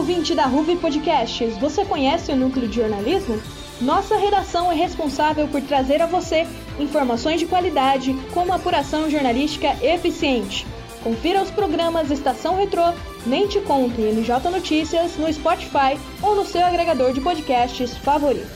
[0.00, 3.38] Ouvinte da Ruve Podcasts, você conhece o Núcleo de Jornalismo?
[3.82, 6.46] Nossa redação é responsável por trazer a você
[6.78, 10.66] informações de qualidade com uma apuração jornalística eficiente.
[11.04, 12.94] Confira os programas Estação Retrô,
[13.26, 18.48] Nem Te Conto e MJ Notícias no Spotify ou no seu agregador de podcasts favorito.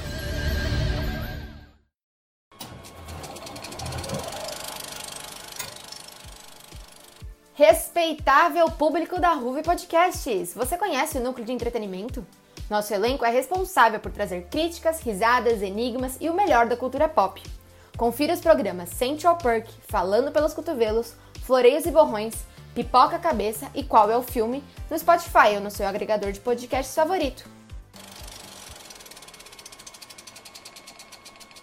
[7.56, 12.26] Respeitável público da Ruve Podcasts, você conhece o núcleo de entretenimento?
[12.68, 17.40] Nosso elenco é responsável por trazer críticas, risadas, enigmas e o melhor da cultura pop.
[17.96, 21.14] Confira os programas Central Perk, Falando pelos Cotovelos,
[21.44, 22.34] Floreios e Borrões,
[22.74, 26.92] Pipoca Cabeça e Qual é o Filme no Spotify ou no seu agregador de podcasts
[26.92, 27.48] favorito.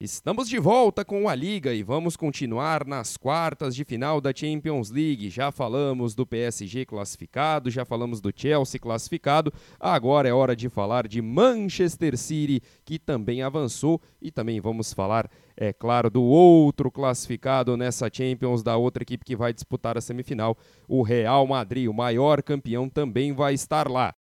[0.03, 4.89] Estamos de volta com a Liga e vamos continuar nas quartas de final da Champions
[4.89, 5.29] League.
[5.29, 9.53] Já falamos do PSG classificado, já falamos do Chelsea classificado.
[9.79, 15.29] Agora é hora de falar de Manchester City, que também avançou, e também vamos falar,
[15.55, 20.57] é claro, do outro classificado nessa Champions, da outra equipe que vai disputar a semifinal,
[20.87, 24.15] o Real Madrid, o maior campeão, também vai estar lá.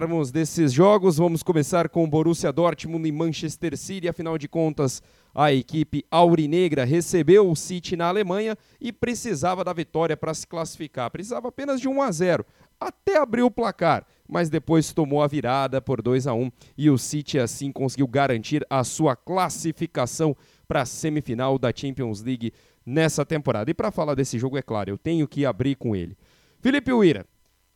[0.00, 4.08] Falarmos desses jogos, vamos começar com Borussia Dortmund e Manchester City.
[4.08, 5.02] Afinal de contas,
[5.34, 11.10] a equipe aurinegra recebeu o City na Alemanha e precisava da vitória para se classificar.
[11.10, 12.46] Precisava apenas de 1 a 0,
[12.80, 16.96] até abriu o placar, mas depois tomou a virada por 2 a 1 e o
[16.96, 20.34] City assim conseguiu garantir a sua classificação
[20.66, 22.54] para a semifinal da Champions League
[22.86, 23.70] nessa temporada.
[23.70, 26.16] E para falar desse jogo, é claro, eu tenho que abrir com ele.
[26.58, 27.26] Felipe Uira,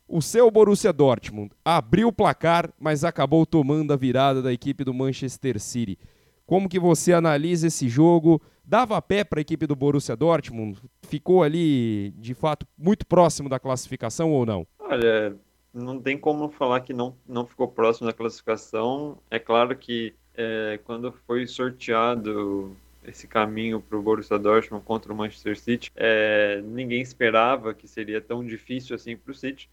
[0.07, 4.93] o seu Borussia Dortmund abriu o placar, mas acabou tomando a virada da equipe do
[4.93, 5.97] Manchester City.
[6.45, 8.41] Como que você analisa esse jogo?
[8.63, 10.79] Dava pé para a equipe do Borussia Dortmund?
[11.03, 14.67] Ficou ali, de fato, muito próximo da classificação ou não?
[14.79, 15.35] Olha,
[15.73, 19.17] não tem como falar que não, não ficou próximo da classificação.
[19.29, 25.15] É claro que é, quando foi sorteado esse caminho para o Borussia Dortmund contra o
[25.15, 29.69] Manchester City, é, ninguém esperava que seria tão difícil assim para o City.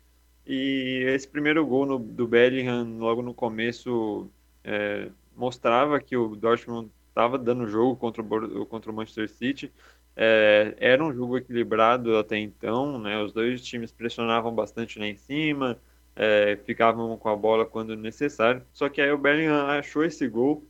[0.46, 4.30] E esse primeiro gol no, do Bellingham, logo no começo,
[4.64, 9.72] é, mostrava que o Dortmund estava dando jogo contra o, contra o Manchester City.
[10.16, 13.22] É, era um jogo equilibrado até então, né?
[13.22, 15.78] Os dois times pressionavam bastante lá em cima,
[16.16, 18.62] é, ficavam com a bola quando necessário.
[18.72, 20.66] Só que aí o Bellingham achou esse gol,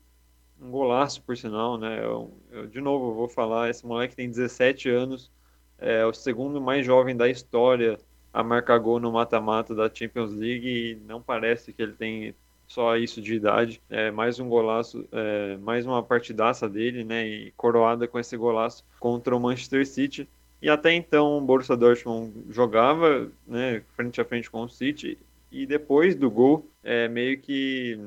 [0.61, 2.05] um golaço por sinal, né?
[2.05, 5.31] Eu, eu, de novo, vou falar, esse moleque tem 17 anos,
[5.79, 7.99] é o segundo mais jovem da história
[8.33, 12.35] a marcar gol no mata-mata da Champions League e não parece que ele tem
[12.67, 13.83] só isso de idade.
[13.91, 17.27] É mais um golaço, é, mais uma partidaça dele, né?
[17.27, 20.29] E coroada com esse golaço contra o Manchester City.
[20.63, 25.19] E até então o Borussia Dortmund jogava, né, frente a frente com o City
[25.51, 27.99] e depois do gol, é, meio que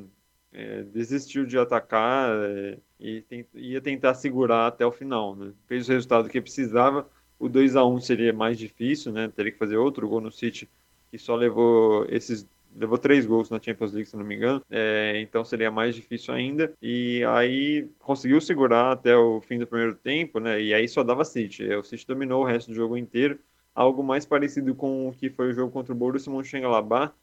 [0.53, 5.51] é, desistiu de atacar é, e tem, ia tentar segurar até o final, né?
[5.67, 7.07] Fez o resultado que precisava
[7.45, 9.27] o 2 a 1 seria mais difícil, né?
[9.27, 10.69] Teria que fazer outro gol no City,
[11.11, 15.21] que só levou esses levou três gols na Champions League, se não me engano, é,
[15.21, 16.73] então seria mais difícil ainda.
[16.81, 20.61] E aí conseguiu segurar até o fim do primeiro tempo, né?
[20.61, 21.63] E aí só dava City.
[21.73, 23.39] O City dominou o resto do jogo inteiro.
[23.73, 27.13] Algo mais parecido com o que foi o jogo contra o Borussia Mönchengladbach,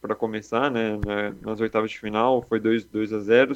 [0.00, 0.96] para começar, né?
[1.40, 3.54] Nas oitavas de final, foi 2, 2 a 0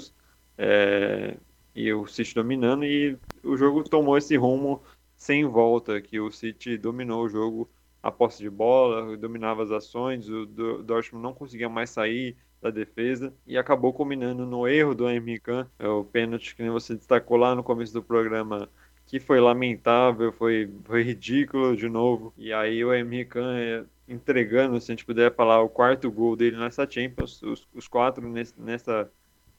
[0.59, 1.37] é,
[1.75, 4.83] e o City dominando, e o jogo tomou esse rumo
[5.21, 7.71] sem volta, que o City dominou o jogo,
[8.03, 13.31] a posse de bola, dominava as ações, o Dortmund não conseguia mais sair da defesa
[13.47, 17.55] e acabou combinando no erro do Emre Can, é o pênalti que você destacou lá
[17.55, 18.67] no começo do programa,
[19.05, 22.33] que foi lamentável, foi, foi ridículo de novo.
[22.39, 26.35] E aí o Emre Can é, entregando, se a gente puder falar, o quarto gol
[26.35, 29.11] dele nessa Champions, os, os quatro nesse, nessa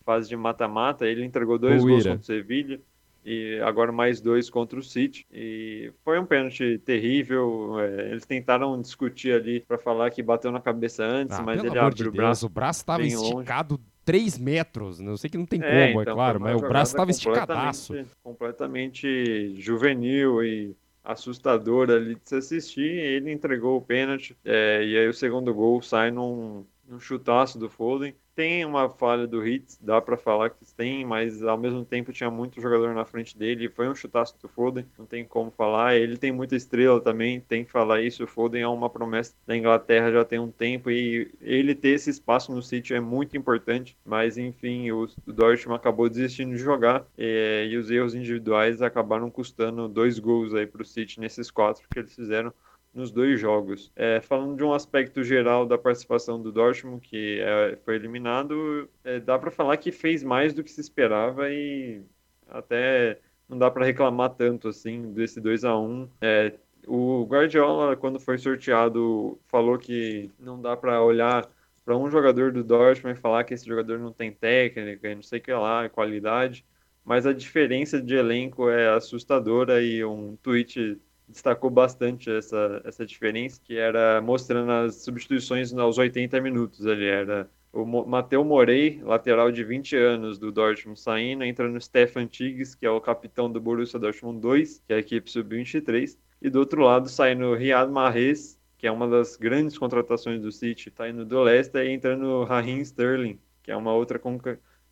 [0.04, 2.82] fase de mata-mata, ele entregou dois gols contra o Sevilha
[3.23, 5.25] e agora mais dois contra o City.
[5.31, 7.79] E foi um pênalti terrível.
[7.79, 11.77] É, eles tentaram discutir ali para falar que bateu na cabeça antes, ah, mas ele
[11.77, 12.45] abriu de o braço.
[12.45, 13.91] o braço estava esticado longe.
[14.03, 14.99] 3 metros.
[14.99, 17.12] Não sei que não tem é, como, é então, é claro, mas o braço estava
[17.12, 17.93] esticadaço.
[18.23, 22.89] Completamente juvenil e assustadora ali de se assistir.
[22.89, 27.69] Ele entregou o pênalti é, e aí o segundo gol sai num, num chutaço do
[27.69, 32.13] Foden tem uma falha do Hits, dá para falar que tem, mas ao mesmo tempo
[32.13, 33.70] tinha muito jogador na frente dele.
[33.70, 35.96] Foi um chutaço do Foden, não tem como falar.
[35.96, 38.24] Ele tem muita estrela também, tem que falar isso.
[38.24, 42.10] O Foden é uma promessa da Inglaterra já tem um tempo e ele ter esse
[42.10, 43.98] espaço no City é muito importante.
[44.06, 49.88] Mas enfim, o, Dortmund acabou desistindo de jogar e, e os erros individuais acabaram custando
[49.88, 52.54] dois gols aí para o City nesses quatro que eles fizeram
[52.93, 53.91] nos dois jogos.
[53.95, 59.19] É, falando de um aspecto geral da participação do Dortmund, que é, foi eliminado, é,
[59.19, 62.01] dá para falar que fez mais do que se esperava e
[62.47, 66.54] até não dá para reclamar tanto assim desse 2 a 1 é,
[66.88, 71.49] O Guardiola, quando foi sorteado, falou que não dá para olhar
[71.84, 75.39] para um jogador do Dortmund e falar que esse jogador não tem técnica não sei
[75.39, 76.65] o que lá, qualidade,
[77.04, 80.99] mas a diferença de elenco é assustadora e um tweet
[81.32, 87.06] destacou bastante essa, essa diferença, que era mostrando as substituições aos 80 minutos ali.
[87.06, 92.76] Era o Mateu Morey, lateral de 20 anos do Dortmund, saindo, entrando o Stefan Tigges,
[92.76, 96.60] que é o capitão do Borussia Dortmund 2, que é a equipe sub-23, e do
[96.60, 101.24] outro lado saindo Riyad Mahrez, que é uma das grandes contratações do City, tá indo
[101.24, 104.20] do Leicester, e entrando Raheem Sterling, que é uma outra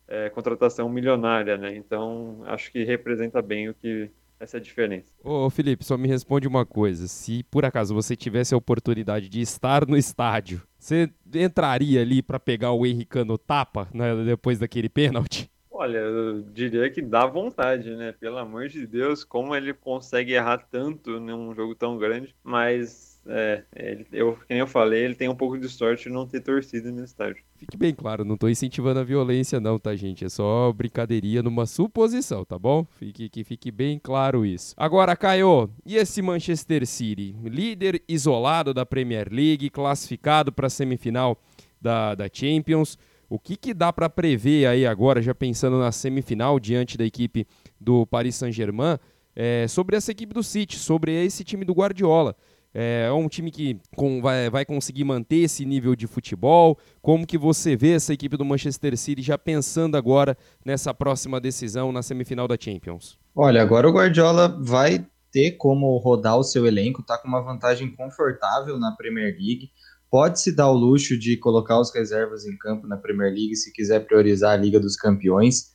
[0.06, 1.74] é, contratação milionária, né?
[1.74, 5.12] Então, acho que representa bem o que essa é a diferença.
[5.22, 7.06] Ô Felipe, só me responde uma coisa.
[7.06, 12.40] Se por acaso você tivesse a oportunidade de estar no estádio, você entraria ali para
[12.40, 15.50] pegar o Henricano tapa né, depois daquele pênalti?
[15.70, 18.12] Olha, eu diria que dá vontade, né?
[18.12, 23.62] Pelo amor de Deus, como ele consegue errar tanto num jogo tão grande, mas é,
[23.76, 26.90] ele, eu, como eu falei, ele tem um pouco de sorte de não ter torcido
[26.90, 27.42] no estádio.
[27.56, 30.24] Fique bem claro, não estou incentivando a violência não, tá gente?
[30.24, 32.86] É só brincadeirinha numa suposição, tá bom?
[32.98, 34.74] Fique, que fique bem claro isso.
[34.76, 37.36] Agora, Caio, e esse Manchester City?
[37.44, 41.38] Líder isolado da Premier League, classificado para a semifinal
[41.80, 42.98] da, da Champions.
[43.28, 47.46] O que, que dá para prever aí agora, já pensando na semifinal, diante da equipe
[47.78, 48.98] do Paris Saint-Germain,
[49.36, 52.34] é, sobre essa equipe do City, sobre esse time do Guardiola?
[52.72, 56.78] É, é um time que com, vai, vai conseguir manter esse nível de futebol?
[57.02, 61.90] Como que você vê essa equipe do Manchester City já pensando agora nessa próxima decisão
[61.90, 63.18] na semifinal da Champions?
[63.34, 67.94] Olha, agora o Guardiola vai ter como rodar o seu elenco, tá com uma vantagem
[67.94, 69.70] confortável na Premier League.
[70.10, 73.72] Pode se dar o luxo de colocar os reservas em campo na Premier League se
[73.72, 75.70] quiser priorizar a Liga dos Campeões.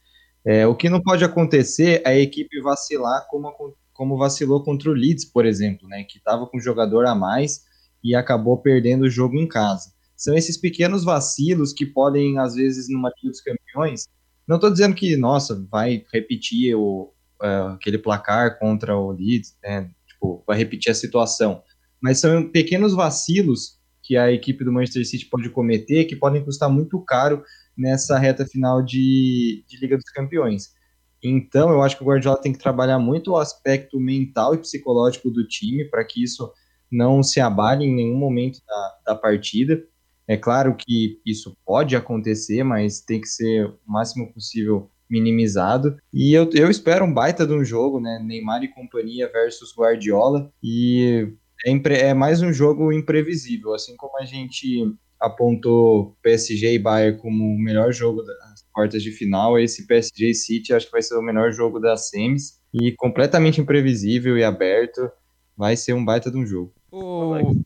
[0.46, 3.48] É, o que não pode acontecer é a equipe vacilar como
[3.96, 7.64] como vacilou contra o Leeds, por exemplo, né, que estava com um jogador a mais
[8.04, 9.92] e acabou perdendo o jogo em casa.
[10.16, 14.08] São esses pequenos vacilos que podem, às vezes, numa Liga dos Campeões.
[14.48, 19.90] Não estou dizendo que, nossa, vai repetir o, uh, aquele placar contra o Leeds, né,
[20.06, 21.64] tipo, vai repetir a situação.
[22.02, 26.70] Mas são pequenos vacilos que a equipe do Manchester City pode cometer que podem custar
[26.70, 27.42] muito caro
[27.76, 30.75] nessa reta final de, de Liga dos Campeões.
[31.28, 35.32] Então, eu acho que o Guardiola tem que trabalhar muito o aspecto mental e psicológico
[35.32, 36.52] do time para que isso
[36.92, 39.84] não se abale em nenhum momento da, da, partida.
[40.28, 45.98] É claro que isso pode acontecer, mas tem que ser o máximo possível minimizado.
[46.14, 48.20] E eu, eu espero um baita de um jogo, né?
[48.24, 50.52] Neymar e companhia versus Guardiola.
[50.62, 51.28] E
[51.66, 51.72] é,
[52.10, 57.58] é mais um jogo imprevisível, assim como a gente apontou PSG e Bayern como o
[57.58, 59.58] melhor jogo das quartas de final.
[59.58, 64.38] Esse PSG City acho que vai ser o melhor jogo das semis e completamente imprevisível
[64.38, 65.10] e aberto.
[65.58, 66.74] Vai ser um baita de um jogo.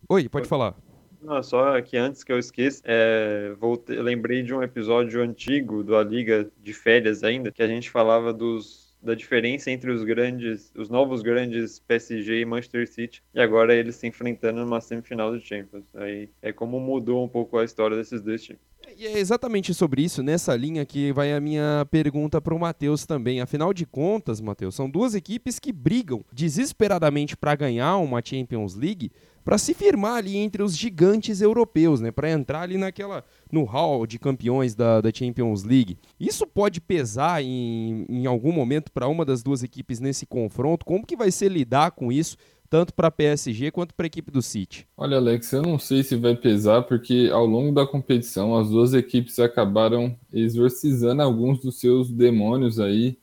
[0.08, 0.78] Oi, pode falar.
[1.22, 6.04] Não, só que antes que eu esqueça, é, voltei, lembrei de um episódio antigo da
[6.04, 10.90] Liga de Férias ainda, que a gente falava dos da diferença entre os grandes, os
[10.90, 15.86] novos grandes PSG e Manchester City, e agora eles se enfrentando numa semifinal do Champions.
[15.96, 18.62] Aí é como mudou um pouco a história desses dois times.
[18.98, 23.06] E é exatamente sobre isso, nessa linha que vai a minha pergunta para o Matheus
[23.06, 23.40] também.
[23.40, 29.12] Afinal de contas, Matheus, são duas equipes que brigam desesperadamente para ganhar uma Champions League,
[29.44, 32.12] para se firmar ali entre os gigantes europeus, né?
[32.12, 35.98] Para entrar ali naquela no hall de campeões da, da Champions League.
[36.20, 40.86] Isso pode pesar em, em algum momento para uma das duas equipes nesse confronto?
[40.86, 42.38] Como que vai ser lidar com isso?
[42.70, 44.88] tanto para a PSG quanto para a equipe do City.
[44.96, 48.94] Olha, Alex, eu não sei se vai pesar, porque ao longo da competição as duas
[48.94, 53.18] equipes acabaram exorcizando alguns dos seus demônios aí,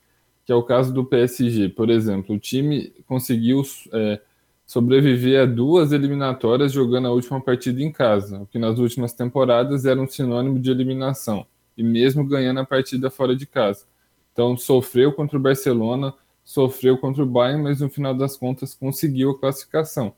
[0.45, 1.69] que é o caso do PSG.
[1.69, 3.63] Por exemplo, o time conseguiu
[3.93, 4.21] é,
[4.67, 9.87] sobreviver a duas eliminatórias jogando a última partida em casa, o que nas últimas temporadas
[9.87, 13.85] era um sinônimo de eliminação, e mesmo ganhando a partida fora de casa.
[14.33, 16.13] Então, sofreu contra o Barcelona,
[16.45, 20.13] sofreu contra o Bayern, mas no final das contas conseguiu a classificação.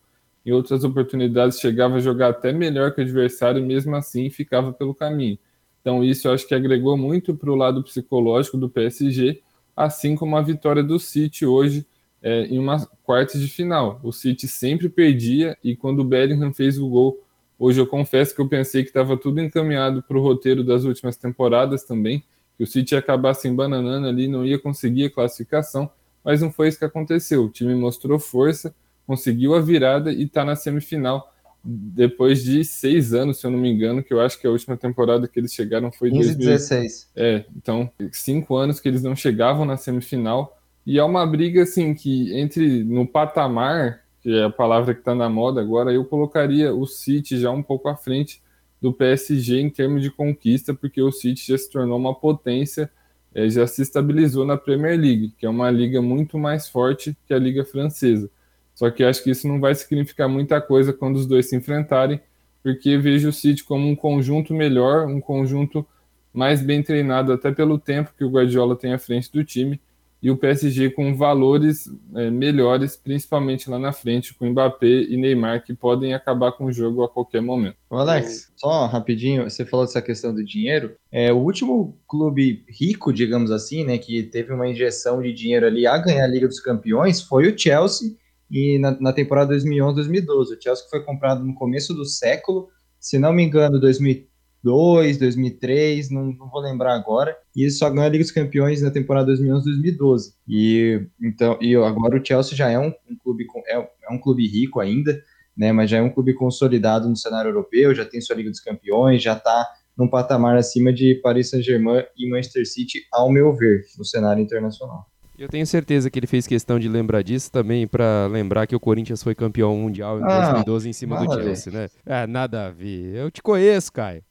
[0.45, 4.73] Em outras oportunidades chegava a jogar até melhor que o adversário, e mesmo assim ficava
[4.73, 5.39] pelo caminho.
[5.81, 9.43] Então isso eu acho que agregou muito para o lado psicológico do PSG,
[9.77, 11.87] assim como a vitória do City hoje
[12.23, 14.01] é, em uma quarta de final.
[14.03, 17.21] O City sempre perdia e quando o Bellingham fez o gol,
[17.59, 21.17] hoje eu confesso que eu pensei que estava tudo encaminhado para o roteiro das últimas
[21.17, 22.25] temporadas também,
[22.57, 25.91] que o City ia acabar se embananando ali, não ia conseguir a classificação,
[26.25, 27.45] mas não foi isso que aconteceu.
[27.45, 28.75] O time mostrou força,
[29.07, 31.33] conseguiu a virada e está na semifinal
[31.65, 34.77] depois de seis anos, se eu não me engano, que eu acho que a última
[34.77, 37.11] temporada que eles chegaram foi 2016.
[37.15, 40.58] É, então cinco anos que eles não chegavam na semifinal
[40.89, 45.15] e é uma briga assim que entre no patamar, que é a palavra que está
[45.15, 48.41] na moda agora, eu colocaria o City já um pouco à frente
[48.81, 52.91] do PSG em termos de conquista, porque o City já se tornou uma potência,
[53.35, 57.35] é, já se estabilizou na Premier League, que é uma liga muito mais forte que
[57.35, 58.31] a liga francesa.
[58.75, 62.19] Só que acho que isso não vai significar muita coisa quando os dois se enfrentarem,
[62.63, 65.87] porque vejo o City como um conjunto melhor, um conjunto
[66.33, 69.79] mais bem treinado, até pelo tempo que o Guardiola tem à frente do time,
[70.21, 75.65] e o PSG com valores é, melhores, principalmente lá na frente, com Mbappé e Neymar,
[75.65, 77.77] que podem acabar com o jogo a qualquer momento.
[77.89, 80.97] Alex, só rapidinho, você falou dessa questão do dinheiro.
[81.11, 85.87] É, o último clube rico, digamos assim, né, que teve uma injeção de dinheiro ali
[85.87, 88.17] a ganhar a Liga dos Campeões foi o Chelsea,
[88.51, 90.27] e na, na temporada 2011-2012.
[90.27, 94.29] O Chelsea foi comprado no começo do século, se não me engano, 2013
[94.63, 97.37] 2002, 2003, não, não vou lembrar agora.
[97.55, 100.35] E ele só ganhou a Liga dos Campeões na temporada 2011, 2012.
[100.49, 104.19] E então, e agora o Chelsea já é um, um clube com, é, é, um
[104.19, 105.23] clube rico ainda,
[105.57, 105.73] né?
[105.73, 109.23] Mas já é um clube consolidado no cenário europeu, já tem sua Liga dos Campeões,
[109.23, 114.05] já está num patamar acima de Paris Saint-Germain e Manchester City, ao meu ver, no
[114.05, 115.07] cenário internacional.
[115.37, 118.81] Eu tenho certeza que ele fez questão de lembrar disso também para lembrar que o
[118.81, 121.89] Corinthians foi campeão mundial em ah, 2012 em cima do Chelsea, né?
[122.05, 123.15] É, nada a ver.
[123.15, 124.23] Eu te conheço, Caio.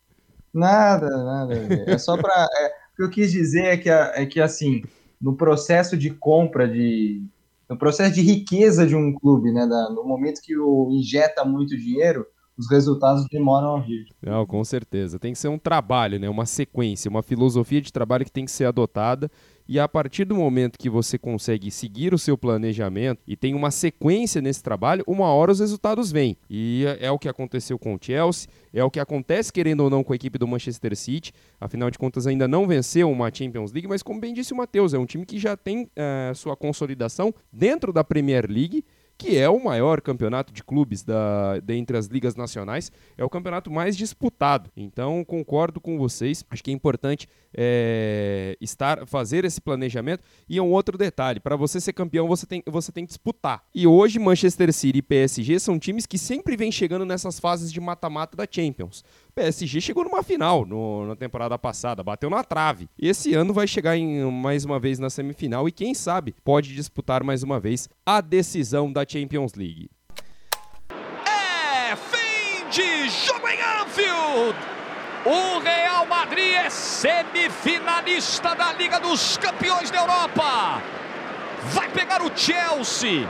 [0.57, 1.53] Nada, nada.
[1.85, 2.47] É só para.
[2.51, 4.81] É, o que eu quis dizer é que, é que, assim,
[5.21, 7.23] no processo de compra, de,
[7.69, 11.77] no processo de riqueza de um clube, né, da, no momento que o injeta muito
[11.77, 12.25] dinheiro,
[12.57, 14.07] os resultados demoram a vir.
[14.19, 15.19] Não, com certeza.
[15.19, 16.27] Tem que ser um trabalho, né?
[16.27, 19.29] uma sequência, uma filosofia de trabalho que tem que ser adotada
[19.67, 23.71] e a partir do momento que você consegue seguir o seu planejamento e tem uma
[23.71, 26.37] sequência nesse trabalho, uma hora os resultados vêm.
[26.49, 29.89] E é, é o que aconteceu com o Chelsea, é o que acontece, querendo ou
[29.89, 31.33] não, com a equipe do Manchester City.
[31.59, 34.93] Afinal de contas, ainda não venceu uma Champions League, mas como bem disse o Matheus,
[34.93, 38.83] é um time que já tem uh, sua consolidação dentro da Premier League
[39.17, 43.71] que é o maior campeonato de clubes da, dentre as ligas nacionais, é o campeonato
[43.71, 44.69] mais disputado.
[44.77, 50.23] Então, concordo com vocês, acho que é importante é, estar, fazer esse planejamento.
[50.47, 53.63] E é um outro detalhe: para você ser campeão, você tem, você tem que disputar.
[53.73, 57.81] E hoje, Manchester City e PSG são times que sempre vêm chegando nessas fases de
[57.81, 59.03] mata-mata da Champions.
[59.37, 62.89] PSG chegou numa final no, na temporada passada, bateu na trave.
[62.97, 66.73] E esse ano vai chegar em, mais uma vez na semifinal e quem sabe pode
[66.73, 69.91] disputar mais uma vez a decisão da Champions League.
[70.89, 74.57] É fim de jogo em Anfield!
[75.23, 80.81] O Real Madrid é semifinalista da Liga dos Campeões da Europa.
[81.73, 83.29] Vai pegar o Chelsea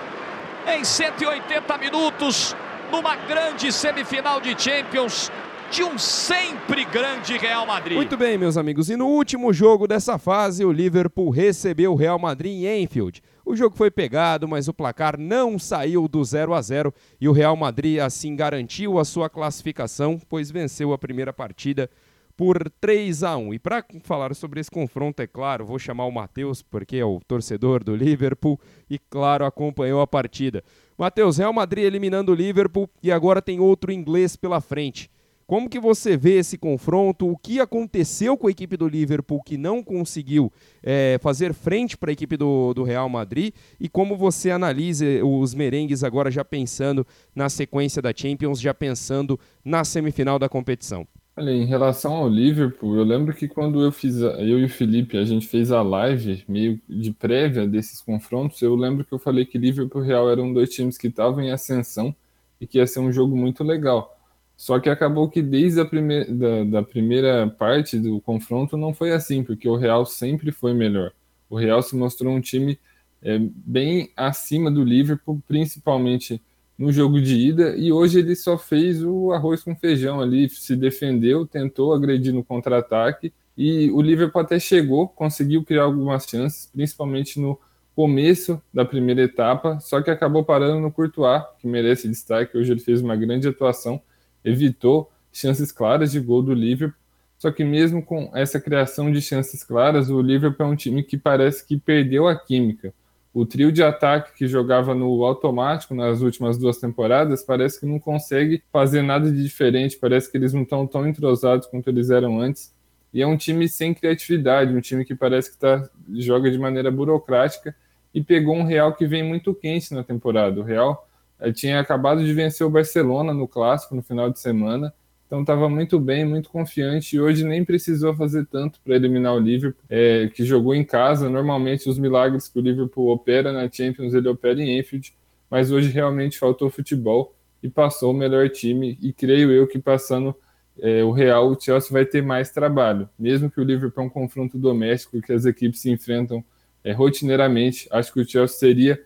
[0.67, 2.55] em 180 minutos
[2.89, 5.29] numa grande semifinal de Champions
[5.71, 7.95] de um sempre grande Real Madrid.
[7.97, 8.89] Muito bem, meus amigos.
[8.89, 13.21] E no último jogo dessa fase, o Liverpool recebeu o Real Madrid em Enfield.
[13.45, 17.31] O jogo foi pegado, mas o placar não saiu do 0 a 0 e o
[17.31, 21.89] Real Madrid assim garantiu a sua classificação, pois venceu a primeira partida
[22.35, 23.55] por 3 a 1.
[23.55, 27.19] E para falar sobre esse confronto, é claro, vou chamar o Matheus, porque é o
[27.27, 28.59] torcedor do Liverpool
[28.89, 30.63] e, claro, acompanhou a partida.
[30.97, 35.09] Matheus, Real Madrid eliminando o Liverpool e agora tem outro inglês pela frente.
[35.47, 37.31] Como que você vê esse confronto?
[37.31, 40.51] O que aconteceu com a equipe do Liverpool que não conseguiu
[40.83, 43.53] é, fazer frente para a equipe do, do Real Madrid?
[43.79, 49.39] E como você analisa os merengues agora já pensando na sequência da Champions, já pensando
[49.63, 51.07] na semifinal da competição?
[51.37, 54.69] Olha, em relação ao Liverpool, eu lembro que quando eu fiz, a, eu e o
[54.69, 59.19] Felipe, a gente fez a live meio de prévia desses confrontos, eu lembro que eu
[59.19, 62.13] falei que Liverpool e Real eram dois times que estavam em ascensão
[62.59, 64.16] e que ia ser um jogo muito legal.
[64.57, 69.11] Só que acabou que desde a primeira, da, da, primeira parte do confronto não foi
[69.11, 71.13] assim, porque o Real sempre foi melhor.
[71.47, 72.79] O Real se mostrou um time
[73.21, 76.41] é, bem acima do Liverpool, principalmente
[76.77, 80.75] no jogo de ida, e hoje ele só fez o arroz com feijão ali, se
[80.75, 87.39] defendeu, tentou agredir no contra-ataque, e o Liverpool até chegou, conseguiu criar algumas chances, principalmente
[87.39, 87.59] no
[87.95, 92.55] começo da primeira etapa, só que acabou parando no Courtois, que merece destaque.
[92.55, 93.99] Hoje ele fez uma grande atuação,
[94.47, 96.97] evitou chances claras de gol do Liverpool.
[97.37, 101.17] Só que mesmo com essa criação de chances claras, o Liverpool é um time que
[101.17, 102.93] parece que perdeu a química.
[103.31, 107.99] O trio de ataque que jogava no automático nas últimas duas temporadas parece que não
[107.99, 112.41] consegue fazer nada de diferente, parece que eles não estão tão entrosados quanto eles eram
[112.41, 112.73] antes.
[113.13, 116.89] E é um time sem criatividade, um time que parece que tá, joga de maneira
[116.89, 117.75] burocrática
[118.13, 120.59] e pegou um Real que vem muito quente na temporada.
[120.59, 121.07] O Real
[121.39, 124.93] eh, tinha acabado de vencer o Barcelona no clássico no final de semana
[125.27, 129.39] então estava muito bem, muito confiante e hoje nem precisou fazer tanto para eliminar o
[129.39, 131.29] Liverpool, é, que jogou em casa.
[131.29, 135.13] Normalmente os milagres que o Liverpool opera na Champions ele opera em Enfield,
[135.49, 138.97] mas hoje realmente faltou futebol e passou o melhor time.
[139.01, 140.33] E creio eu que passando
[140.79, 144.09] é, o Real, o Chelsea vai ter mais trabalho, mesmo que o Liverpool é um
[144.09, 146.41] confronto doméstico que as equipes se enfrentam
[146.85, 147.85] é, rotineiramente.
[147.91, 149.03] Acho que o Chelsea seria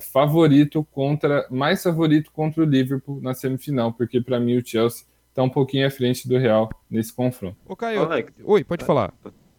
[0.00, 5.42] favorito contra mais favorito contra o Liverpool na semifinal, porque para mim o Chelsea está
[5.42, 7.56] um pouquinho à frente do Real nesse confronto.
[7.66, 9.12] Ô, Caio, Alex, oi, pode falar.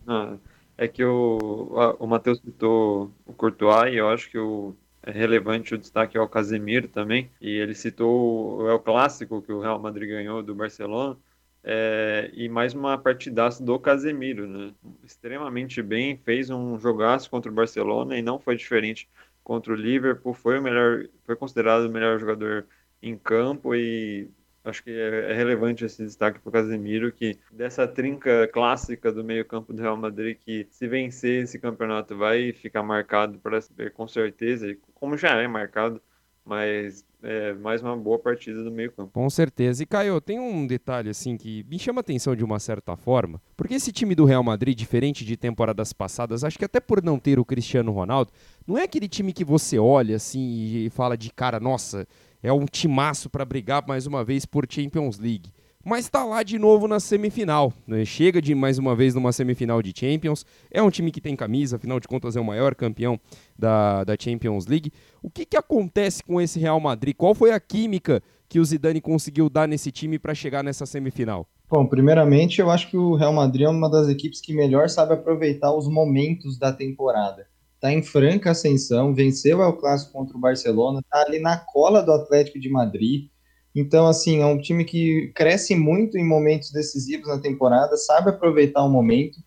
[0.07, 0.35] Ah,
[0.77, 5.75] é que o, o Matheus citou o Courtois e eu acho que o, é relevante
[5.75, 7.29] o destaque ao Casemiro também.
[7.39, 11.15] E ele citou o El Clássico que o Real Madrid ganhou do Barcelona.
[11.63, 14.71] É, e mais uma partidaça do Casemiro, né?
[15.03, 19.07] Extremamente bem, fez um jogaço contra o Barcelona e não foi diferente
[19.45, 20.33] contra o Liverpool.
[20.33, 22.65] Foi o melhor, foi considerado o melhor jogador
[23.01, 24.29] em campo e
[24.65, 29.23] Acho que é, é relevante esse destaque para o Casemiro, que dessa trinca clássica do
[29.23, 33.59] meio-campo do Real Madrid, que se vencer esse campeonato vai ficar marcado para
[33.93, 36.01] com certeza, como já é marcado,
[36.45, 39.11] mas é mais uma boa partida do meio-campo.
[39.11, 39.81] Com certeza.
[39.81, 43.73] E Caio, tem um detalhe assim que me chama atenção de uma certa forma, porque
[43.73, 47.39] esse time do Real Madrid, diferente de temporadas passadas, acho que até por não ter
[47.39, 48.31] o Cristiano Ronaldo,
[48.67, 52.07] não é aquele time que você olha assim e fala de cara, nossa,
[52.43, 55.54] é um timaço para brigar mais uma vez por Champions League.
[55.85, 57.71] Mas está lá de novo na semifinal.
[57.85, 58.03] Né?
[58.03, 60.43] Chega de mais uma vez numa semifinal de Champions.
[60.71, 63.19] É um time que tem camisa, afinal de contas é o maior campeão
[63.55, 64.91] da, da Champions League.
[65.21, 67.15] O que, que acontece com esse Real Madrid?
[67.15, 68.19] Qual foi a química
[68.49, 71.47] que o Zidane conseguiu dar nesse time para chegar nessa semifinal?
[71.69, 75.13] Bom, primeiramente eu acho que o Real Madrid é uma das equipes que melhor sabe
[75.13, 81.01] aproveitar os momentos da temporada está em franca ascensão, venceu o Clássico contra o Barcelona,
[81.01, 83.29] está ali na cola do Atlético de Madrid.
[83.75, 88.83] Então, assim, é um time que cresce muito em momentos decisivos na temporada, sabe aproveitar
[88.83, 89.37] o momento.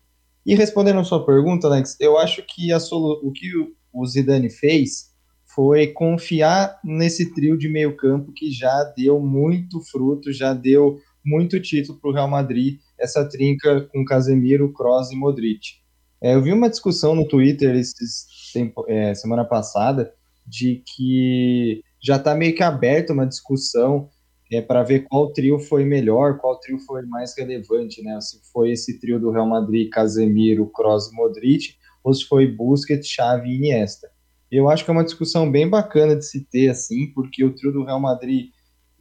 [0.45, 3.19] E respondendo a sua pergunta, Alex, eu acho que solu...
[3.23, 3.49] o que
[3.91, 5.09] o Zidane fez
[5.47, 11.59] foi confiar nesse trio de meio campo que já deu muito fruto, já deu muito
[11.59, 15.79] título para o Real Madrid, essa trinca com Casemiro, Kroos e Modric.
[16.21, 20.13] É, eu vi uma discussão no Twitter esses, tempo, é, semana passada
[20.45, 24.09] de que já está meio que aberta uma discussão
[24.51, 28.19] é, para ver qual trio foi melhor, qual trio foi mais relevante, né?
[28.19, 33.07] Se foi esse trio do Real Madrid, Casemiro, Kroos e Modric, ou se foi Busquets,
[33.07, 34.09] Xavi e Iniesta.
[34.51, 37.71] Eu acho que é uma discussão bem bacana de se ter, assim, porque o trio
[37.71, 38.49] do Real Madrid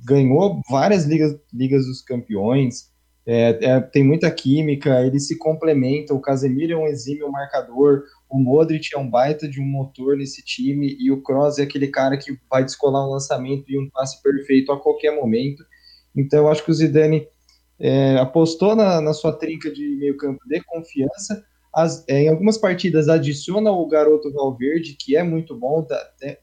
[0.05, 2.91] ganhou várias ligas, ligas dos campeões,
[3.31, 6.17] é, é, tem muita química, eles se complementam.
[6.17, 10.43] O Casemiro é um exímio marcador, o Modric é um baita de um motor nesse
[10.43, 14.23] time, e o Kroos é aquele cara que vai descolar um lançamento e um passe
[14.23, 15.63] perfeito a qualquer momento.
[16.17, 17.29] Então, eu acho que o Zidane
[17.79, 21.45] é, apostou na, na, sua trinca de meio-campo de confiança.
[21.75, 25.87] As, é, em algumas partidas adiciona o garoto Valverde, que é muito bom,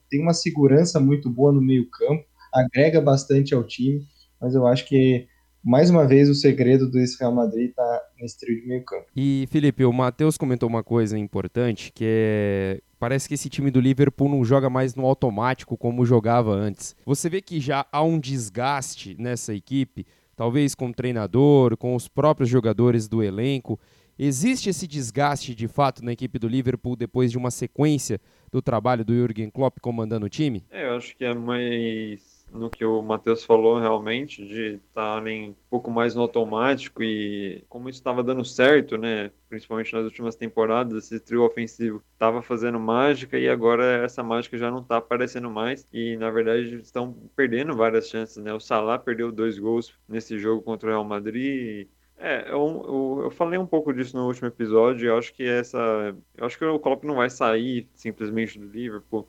[0.08, 2.24] tem uma segurança muito boa no meio-campo,
[2.54, 4.06] agrega bastante ao time,
[4.40, 5.26] mas eu acho que
[5.66, 9.06] mais uma vez o segredo do Real Madrid está nesse trio de meio campo.
[9.16, 13.80] E Felipe, o Matheus comentou uma coisa importante, que é parece que esse time do
[13.80, 16.94] Liverpool não joga mais no automático como jogava antes.
[17.04, 20.06] Você vê que já há um desgaste nessa equipe,
[20.36, 23.78] talvez com o treinador, com os próprios jogadores do elenco.
[24.18, 29.04] Existe esse desgaste de fato na equipe do Liverpool depois de uma sequência do trabalho
[29.04, 30.64] do Jürgen Klopp comandando o time?
[30.70, 35.54] É, eu acho que é mais no que o Matheus falou realmente, de estarem um
[35.70, 39.30] pouco mais no automático e como isso estava dando certo, né?
[39.48, 44.70] Principalmente nas últimas temporadas, esse trio ofensivo estava fazendo mágica e agora essa mágica já
[44.70, 48.52] não está aparecendo mais e na verdade estão perdendo várias chances, né?
[48.52, 51.88] O Salah perdeu dois gols nesse jogo contra o Real Madrid.
[52.18, 55.08] É, eu, eu, eu, falei um pouco disso no último episódio.
[55.08, 59.28] Eu acho que essa, eu acho que o Klopp não vai sair simplesmente do Liverpool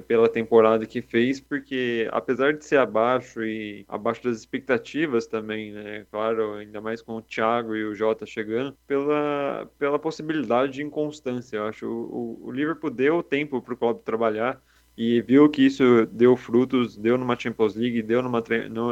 [0.00, 6.06] pela temporada que fez, porque apesar de ser abaixo e abaixo das expectativas também, né?
[6.10, 11.56] Claro, ainda mais com o Thiago e o Jota chegando, pela, pela possibilidade de inconstância.
[11.56, 14.60] Eu acho o, o Liverpool deu tempo para o Klopp trabalhar
[14.96, 18.42] e viu que isso deu frutos, deu numa Champions League, deu numa,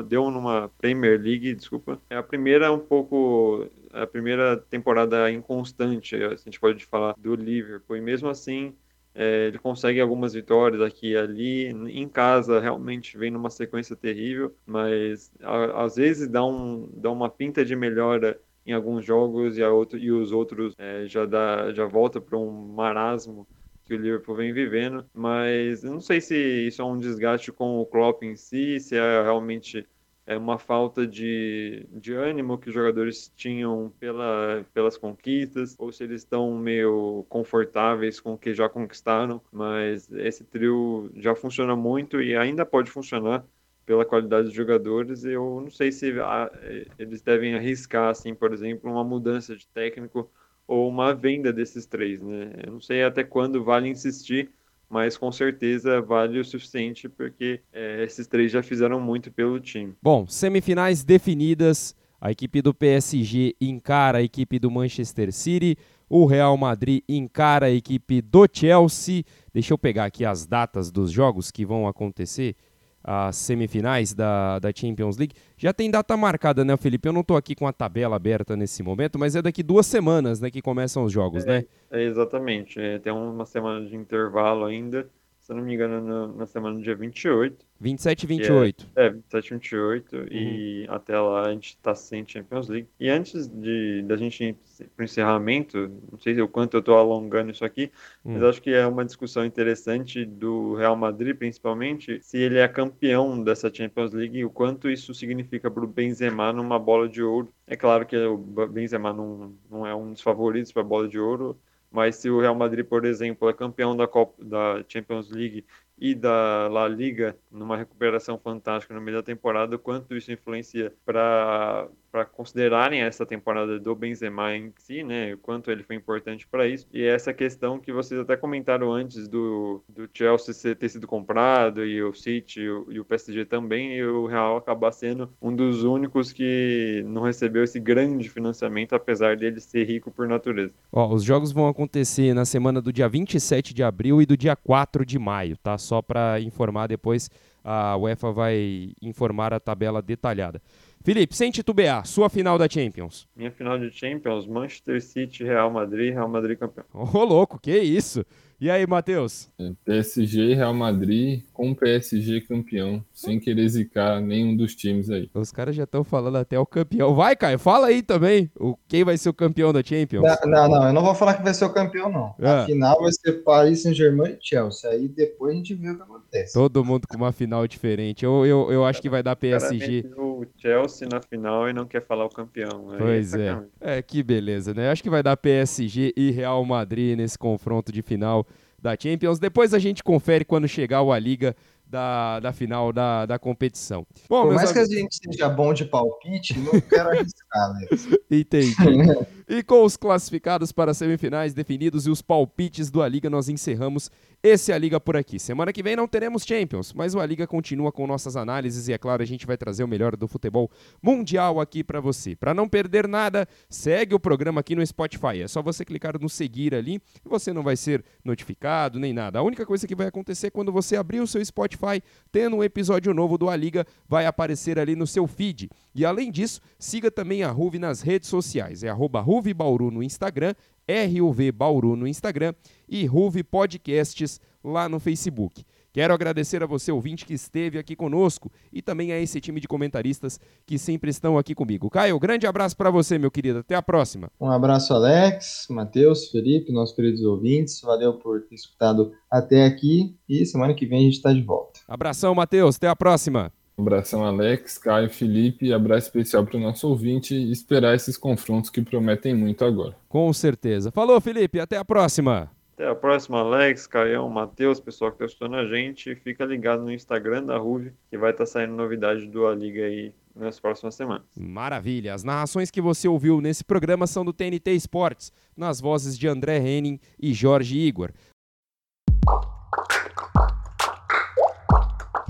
[0.07, 2.01] deu numa Premier League, desculpa.
[2.11, 7.97] É a primeira um pouco a primeira temporada inconstante, a gente pode falar do Liverpool,
[7.97, 8.75] e mesmo assim
[9.15, 11.67] é, ele consegue algumas vitórias aqui e ali.
[11.69, 17.31] Em casa, realmente vem numa sequência terrível, mas a, às vezes dá, um, dá uma
[17.31, 21.73] pinta de melhora em alguns jogos e, a outro, e os outros é, já, dá,
[21.73, 23.47] já volta para um marasmo
[23.85, 26.35] que o Liverpool vem vivendo, mas não sei se
[26.67, 29.87] isso é um desgaste com o Klopp em si, se é realmente
[30.27, 36.05] é uma falta de, de ânimo que os jogadores tinham pela, pelas conquistas, ou se
[36.05, 42.21] eles estão meio confortáveis com o que já conquistaram, mas esse trio já funciona muito
[42.23, 43.45] e ainda pode funcionar
[43.85, 45.25] pela qualidade dos jogadores.
[45.25, 46.51] Eu não sei se ah,
[46.99, 50.31] eles devem arriscar, assim, por exemplo, uma mudança de técnico
[50.67, 52.53] ou uma venda desses três, né?
[52.65, 54.51] Eu não sei até quando vale insistir,
[54.89, 59.95] mas com certeza vale o suficiente porque é, esses três já fizeram muito pelo time.
[60.03, 61.95] Bom, semifinais definidas.
[62.21, 65.77] A equipe do PSG encara a equipe do Manchester City.
[66.09, 69.25] O Real Madrid encara a equipe do Chelsea.
[69.53, 72.57] Deixa eu pegar aqui as datas dos jogos que vão acontecer
[73.05, 75.35] as semifinais da, da Champions League.
[75.59, 77.07] Já tem data marcada, né, Felipe?
[77.07, 80.41] Eu não estou aqui com a tabela aberta nesse momento, mas é daqui duas semanas
[80.41, 81.65] né, que começam os jogos, é, né?
[81.91, 82.81] É, exatamente.
[82.81, 85.07] É, tem uma semana de intervalo ainda
[85.45, 87.67] se eu não me engano, na, na semana do dia 28.
[87.79, 88.87] 27 e 28.
[88.97, 90.27] É, é 27 e 28, uhum.
[90.31, 92.89] e até lá a gente está sem Champions League.
[92.99, 94.57] E antes de da gente ir
[94.97, 97.93] para o encerramento, não sei o quanto eu estou alongando isso aqui,
[98.25, 98.33] uhum.
[98.33, 103.45] mas acho que é uma discussão interessante do Real Madrid, principalmente, se ele é campeão
[103.45, 107.53] dessa Champions League e o quanto isso significa para o Benzema numa bola de ouro.
[107.67, 111.55] É claro que o Benzema não, não é um dos favoritos para bola de ouro,
[111.95, 115.65] mas se o Real Madrid, por exemplo, é campeão da, Copa, da Champions League
[115.97, 121.89] e da La Liga numa recuperação fantástica no meio da temporada, quanto isso influencia para
[122.15, 126.65] para considerarem essa temporada do Benzema em si, né, o quanto ele foi importante para
[126.65, 126.87] isso.
[126.93, 132.01] E essa questão que vocês até comentaram antes do, do Chelsea ter sido comprado e
[132.01, 135.83] o City e o, e o PSG também, e o Real acabar sendo um dos
[135.83, 140.73] únicos que não recebeu esse grande financiamento, apesar dele ser rico por natureza.
[140.93, 144.55] Ó, os jogos vão acontecer na semana do dia 27 de abril e do dia
[144.55, 145.77] 4 de maio, tá?
[145.77, 147.29] Só para informar depois,
[147.65, 150.63] a UEFA vai informar a tabela detalhada.
[151.05, 153.29] Felipe, sem titubear, sua final da Champions.
[153.37, 156.87] Minha final de Champions, Manchester City, Real Madrid, Real Madrid campeão.
[156.95, 158.25] Ô, oh, louco, que isso?
[158.61, 159.51] E aí, Matheus?
[159.59, 165.29] É, PSG e Real Madrid com PSG campeão, sem querer zicar nenhum dos times aí.
[165.35, 167.15] Os caras já estão falando até o campeão.
[167.15, 168.51] Vai, Caio, fala aí também.
[168.59, 170.23] O, quem vai ser o campeão da Champions?
[170.23, 172.35] Não, não, não eu não vou falar que vai ser o campeão, não.
[172.41, 172.63] Ah.
[172.63, 174.89] A final vai ser Paris Saint-Germain e Chelsea.
[174.89, 176.55] Aí depois a gente vê o que acontece.
[176.55, 178.25] Todo mundo com uma final diferente.
[178.25, 180.07] Eu, eu, eu acho que vai dar PSG.
[180.17, 182.91] O Chelsea na final e não quer falar o campeão.
[182.93, 183.63] Aí pois é.
[183.81, 184.91] É, que beleza, né?
[184.91, 188.47] Acho que vai dar PSG e Real Madrid nesse confronto de final
[188.81, 189.39] da Champions.
[189.39, 194.07] Depois a gente confere quando chegar o A Liga da, da final da, da competição.
[194.29, 194.89] Bom, Por mais amigos...
[194.89, 197.87] que a gente seja bom de palpite, não quero arriscar, né?
[198.31, 198.75] Entendi.
[199.49, 203.49] e com os classificados para as semifinais definidos e os palpites do A Liga, nós
[203.49, 204.11] encerramos
[204.43, 205.39] esse a Liga por aqui.
[205.39, 208.93] Semana que vem não teremos Champions, mas o A Liga continua com nossas análises e,
[208.93, 210.71] é claro, a gente vai trazer o melhor do futebol
[211.03, 212.37] mundial aqui para você.
[212.37, 215.41] Para não perder nada, segue o programa aqui no Spotify.
[215.43, 219.39] É só você clicar no seguir ali e você não vai ser notificado nem nada.
[219.39, 222.65] A única coisa que vai acontecer é quando você abrir o seu Spotify, tendo um
[222.65, 225.71] episódio novo do A Liga, vai aparecer ali no seu feed.
[225.95, 228.83] E além disso, siga também a Ruve nas redes sociais.
[228.83, 230.55] É arroba Ruve Bauru no Instagram
[230.89, 232.55] RUV Bauru no Instagram
[232.89, 235.65] e Ruve Podcasts lá no Facebook.
[235.93, 239.69] Quero agradecer a você, ouvinte, que esteve aqui conosco e também a esse time de
[239.69, 241.89] comentaristas que sempre estão aqui comigo.
[241.89, 243.61] Caio, grande abraço para você, meu querido.
[243.61, 244.29] Até a próxima.
[244.41, 247.81] Um abraço, Alex, Matheus, Felipe, nossos queridos ouvintes.
[247.81, 251.79] Valeu por ter escutado até aqui e semana que vem a gente está de volta.
[251.87, 252.75] Abração, Matheus.
[252.75, 253.53] Até a próxima.
[253.77, 258.17] Um abração, Alex, Caio, Felipe, e abraço especial para o nosso ouvinte e esperar esses
[258.17, 259.97] confrontos que prometem muito agora.
[260.09, 260.93] Com certeza.
[260.93, 262.51] Falou, Felipe, até a próxima.
[262.75, 266.15] Até a próxima, Alex, Caião, Matheus, pessoal que está escutando a gente.
[266.17, 269.85] Fica ligado no Instagram da Ruve, que vai estar tá saindo novidade do A Liga
[269.85, 271.23] aí nas próximas semanas.
[271.37, 272.15] Maravilha.
[272.15, 276.59] As narrações que você ouviu nesse programa são do TNT Esportes, nas vozes de André
[276.59, 278.11] Henning e Jorge Igor.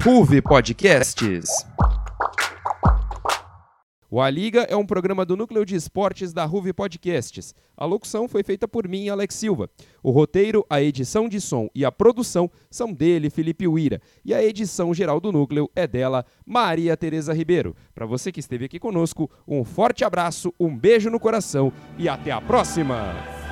[0.04, 1.48] Ruve Podcasts.
[4.10, 7.54] O A Liga é um programa do Núcleo de Esportes da Ruve Podcasts.
[7.74, 9.70] A locução foi feita por mim, Alex Silva.
[10.02, 13.98] O roteiro, a edição de som e a produção são dele, Felipe Uira.
[14.22, 17.74] E a edição geral do Núcleo é dela, Maria Tereza Ribeiro.
[17.94, 22.30] Para você que esteve aqui conosco, um forte abraço, um beijo no coração e até
[22.30, 23.43] a próxima!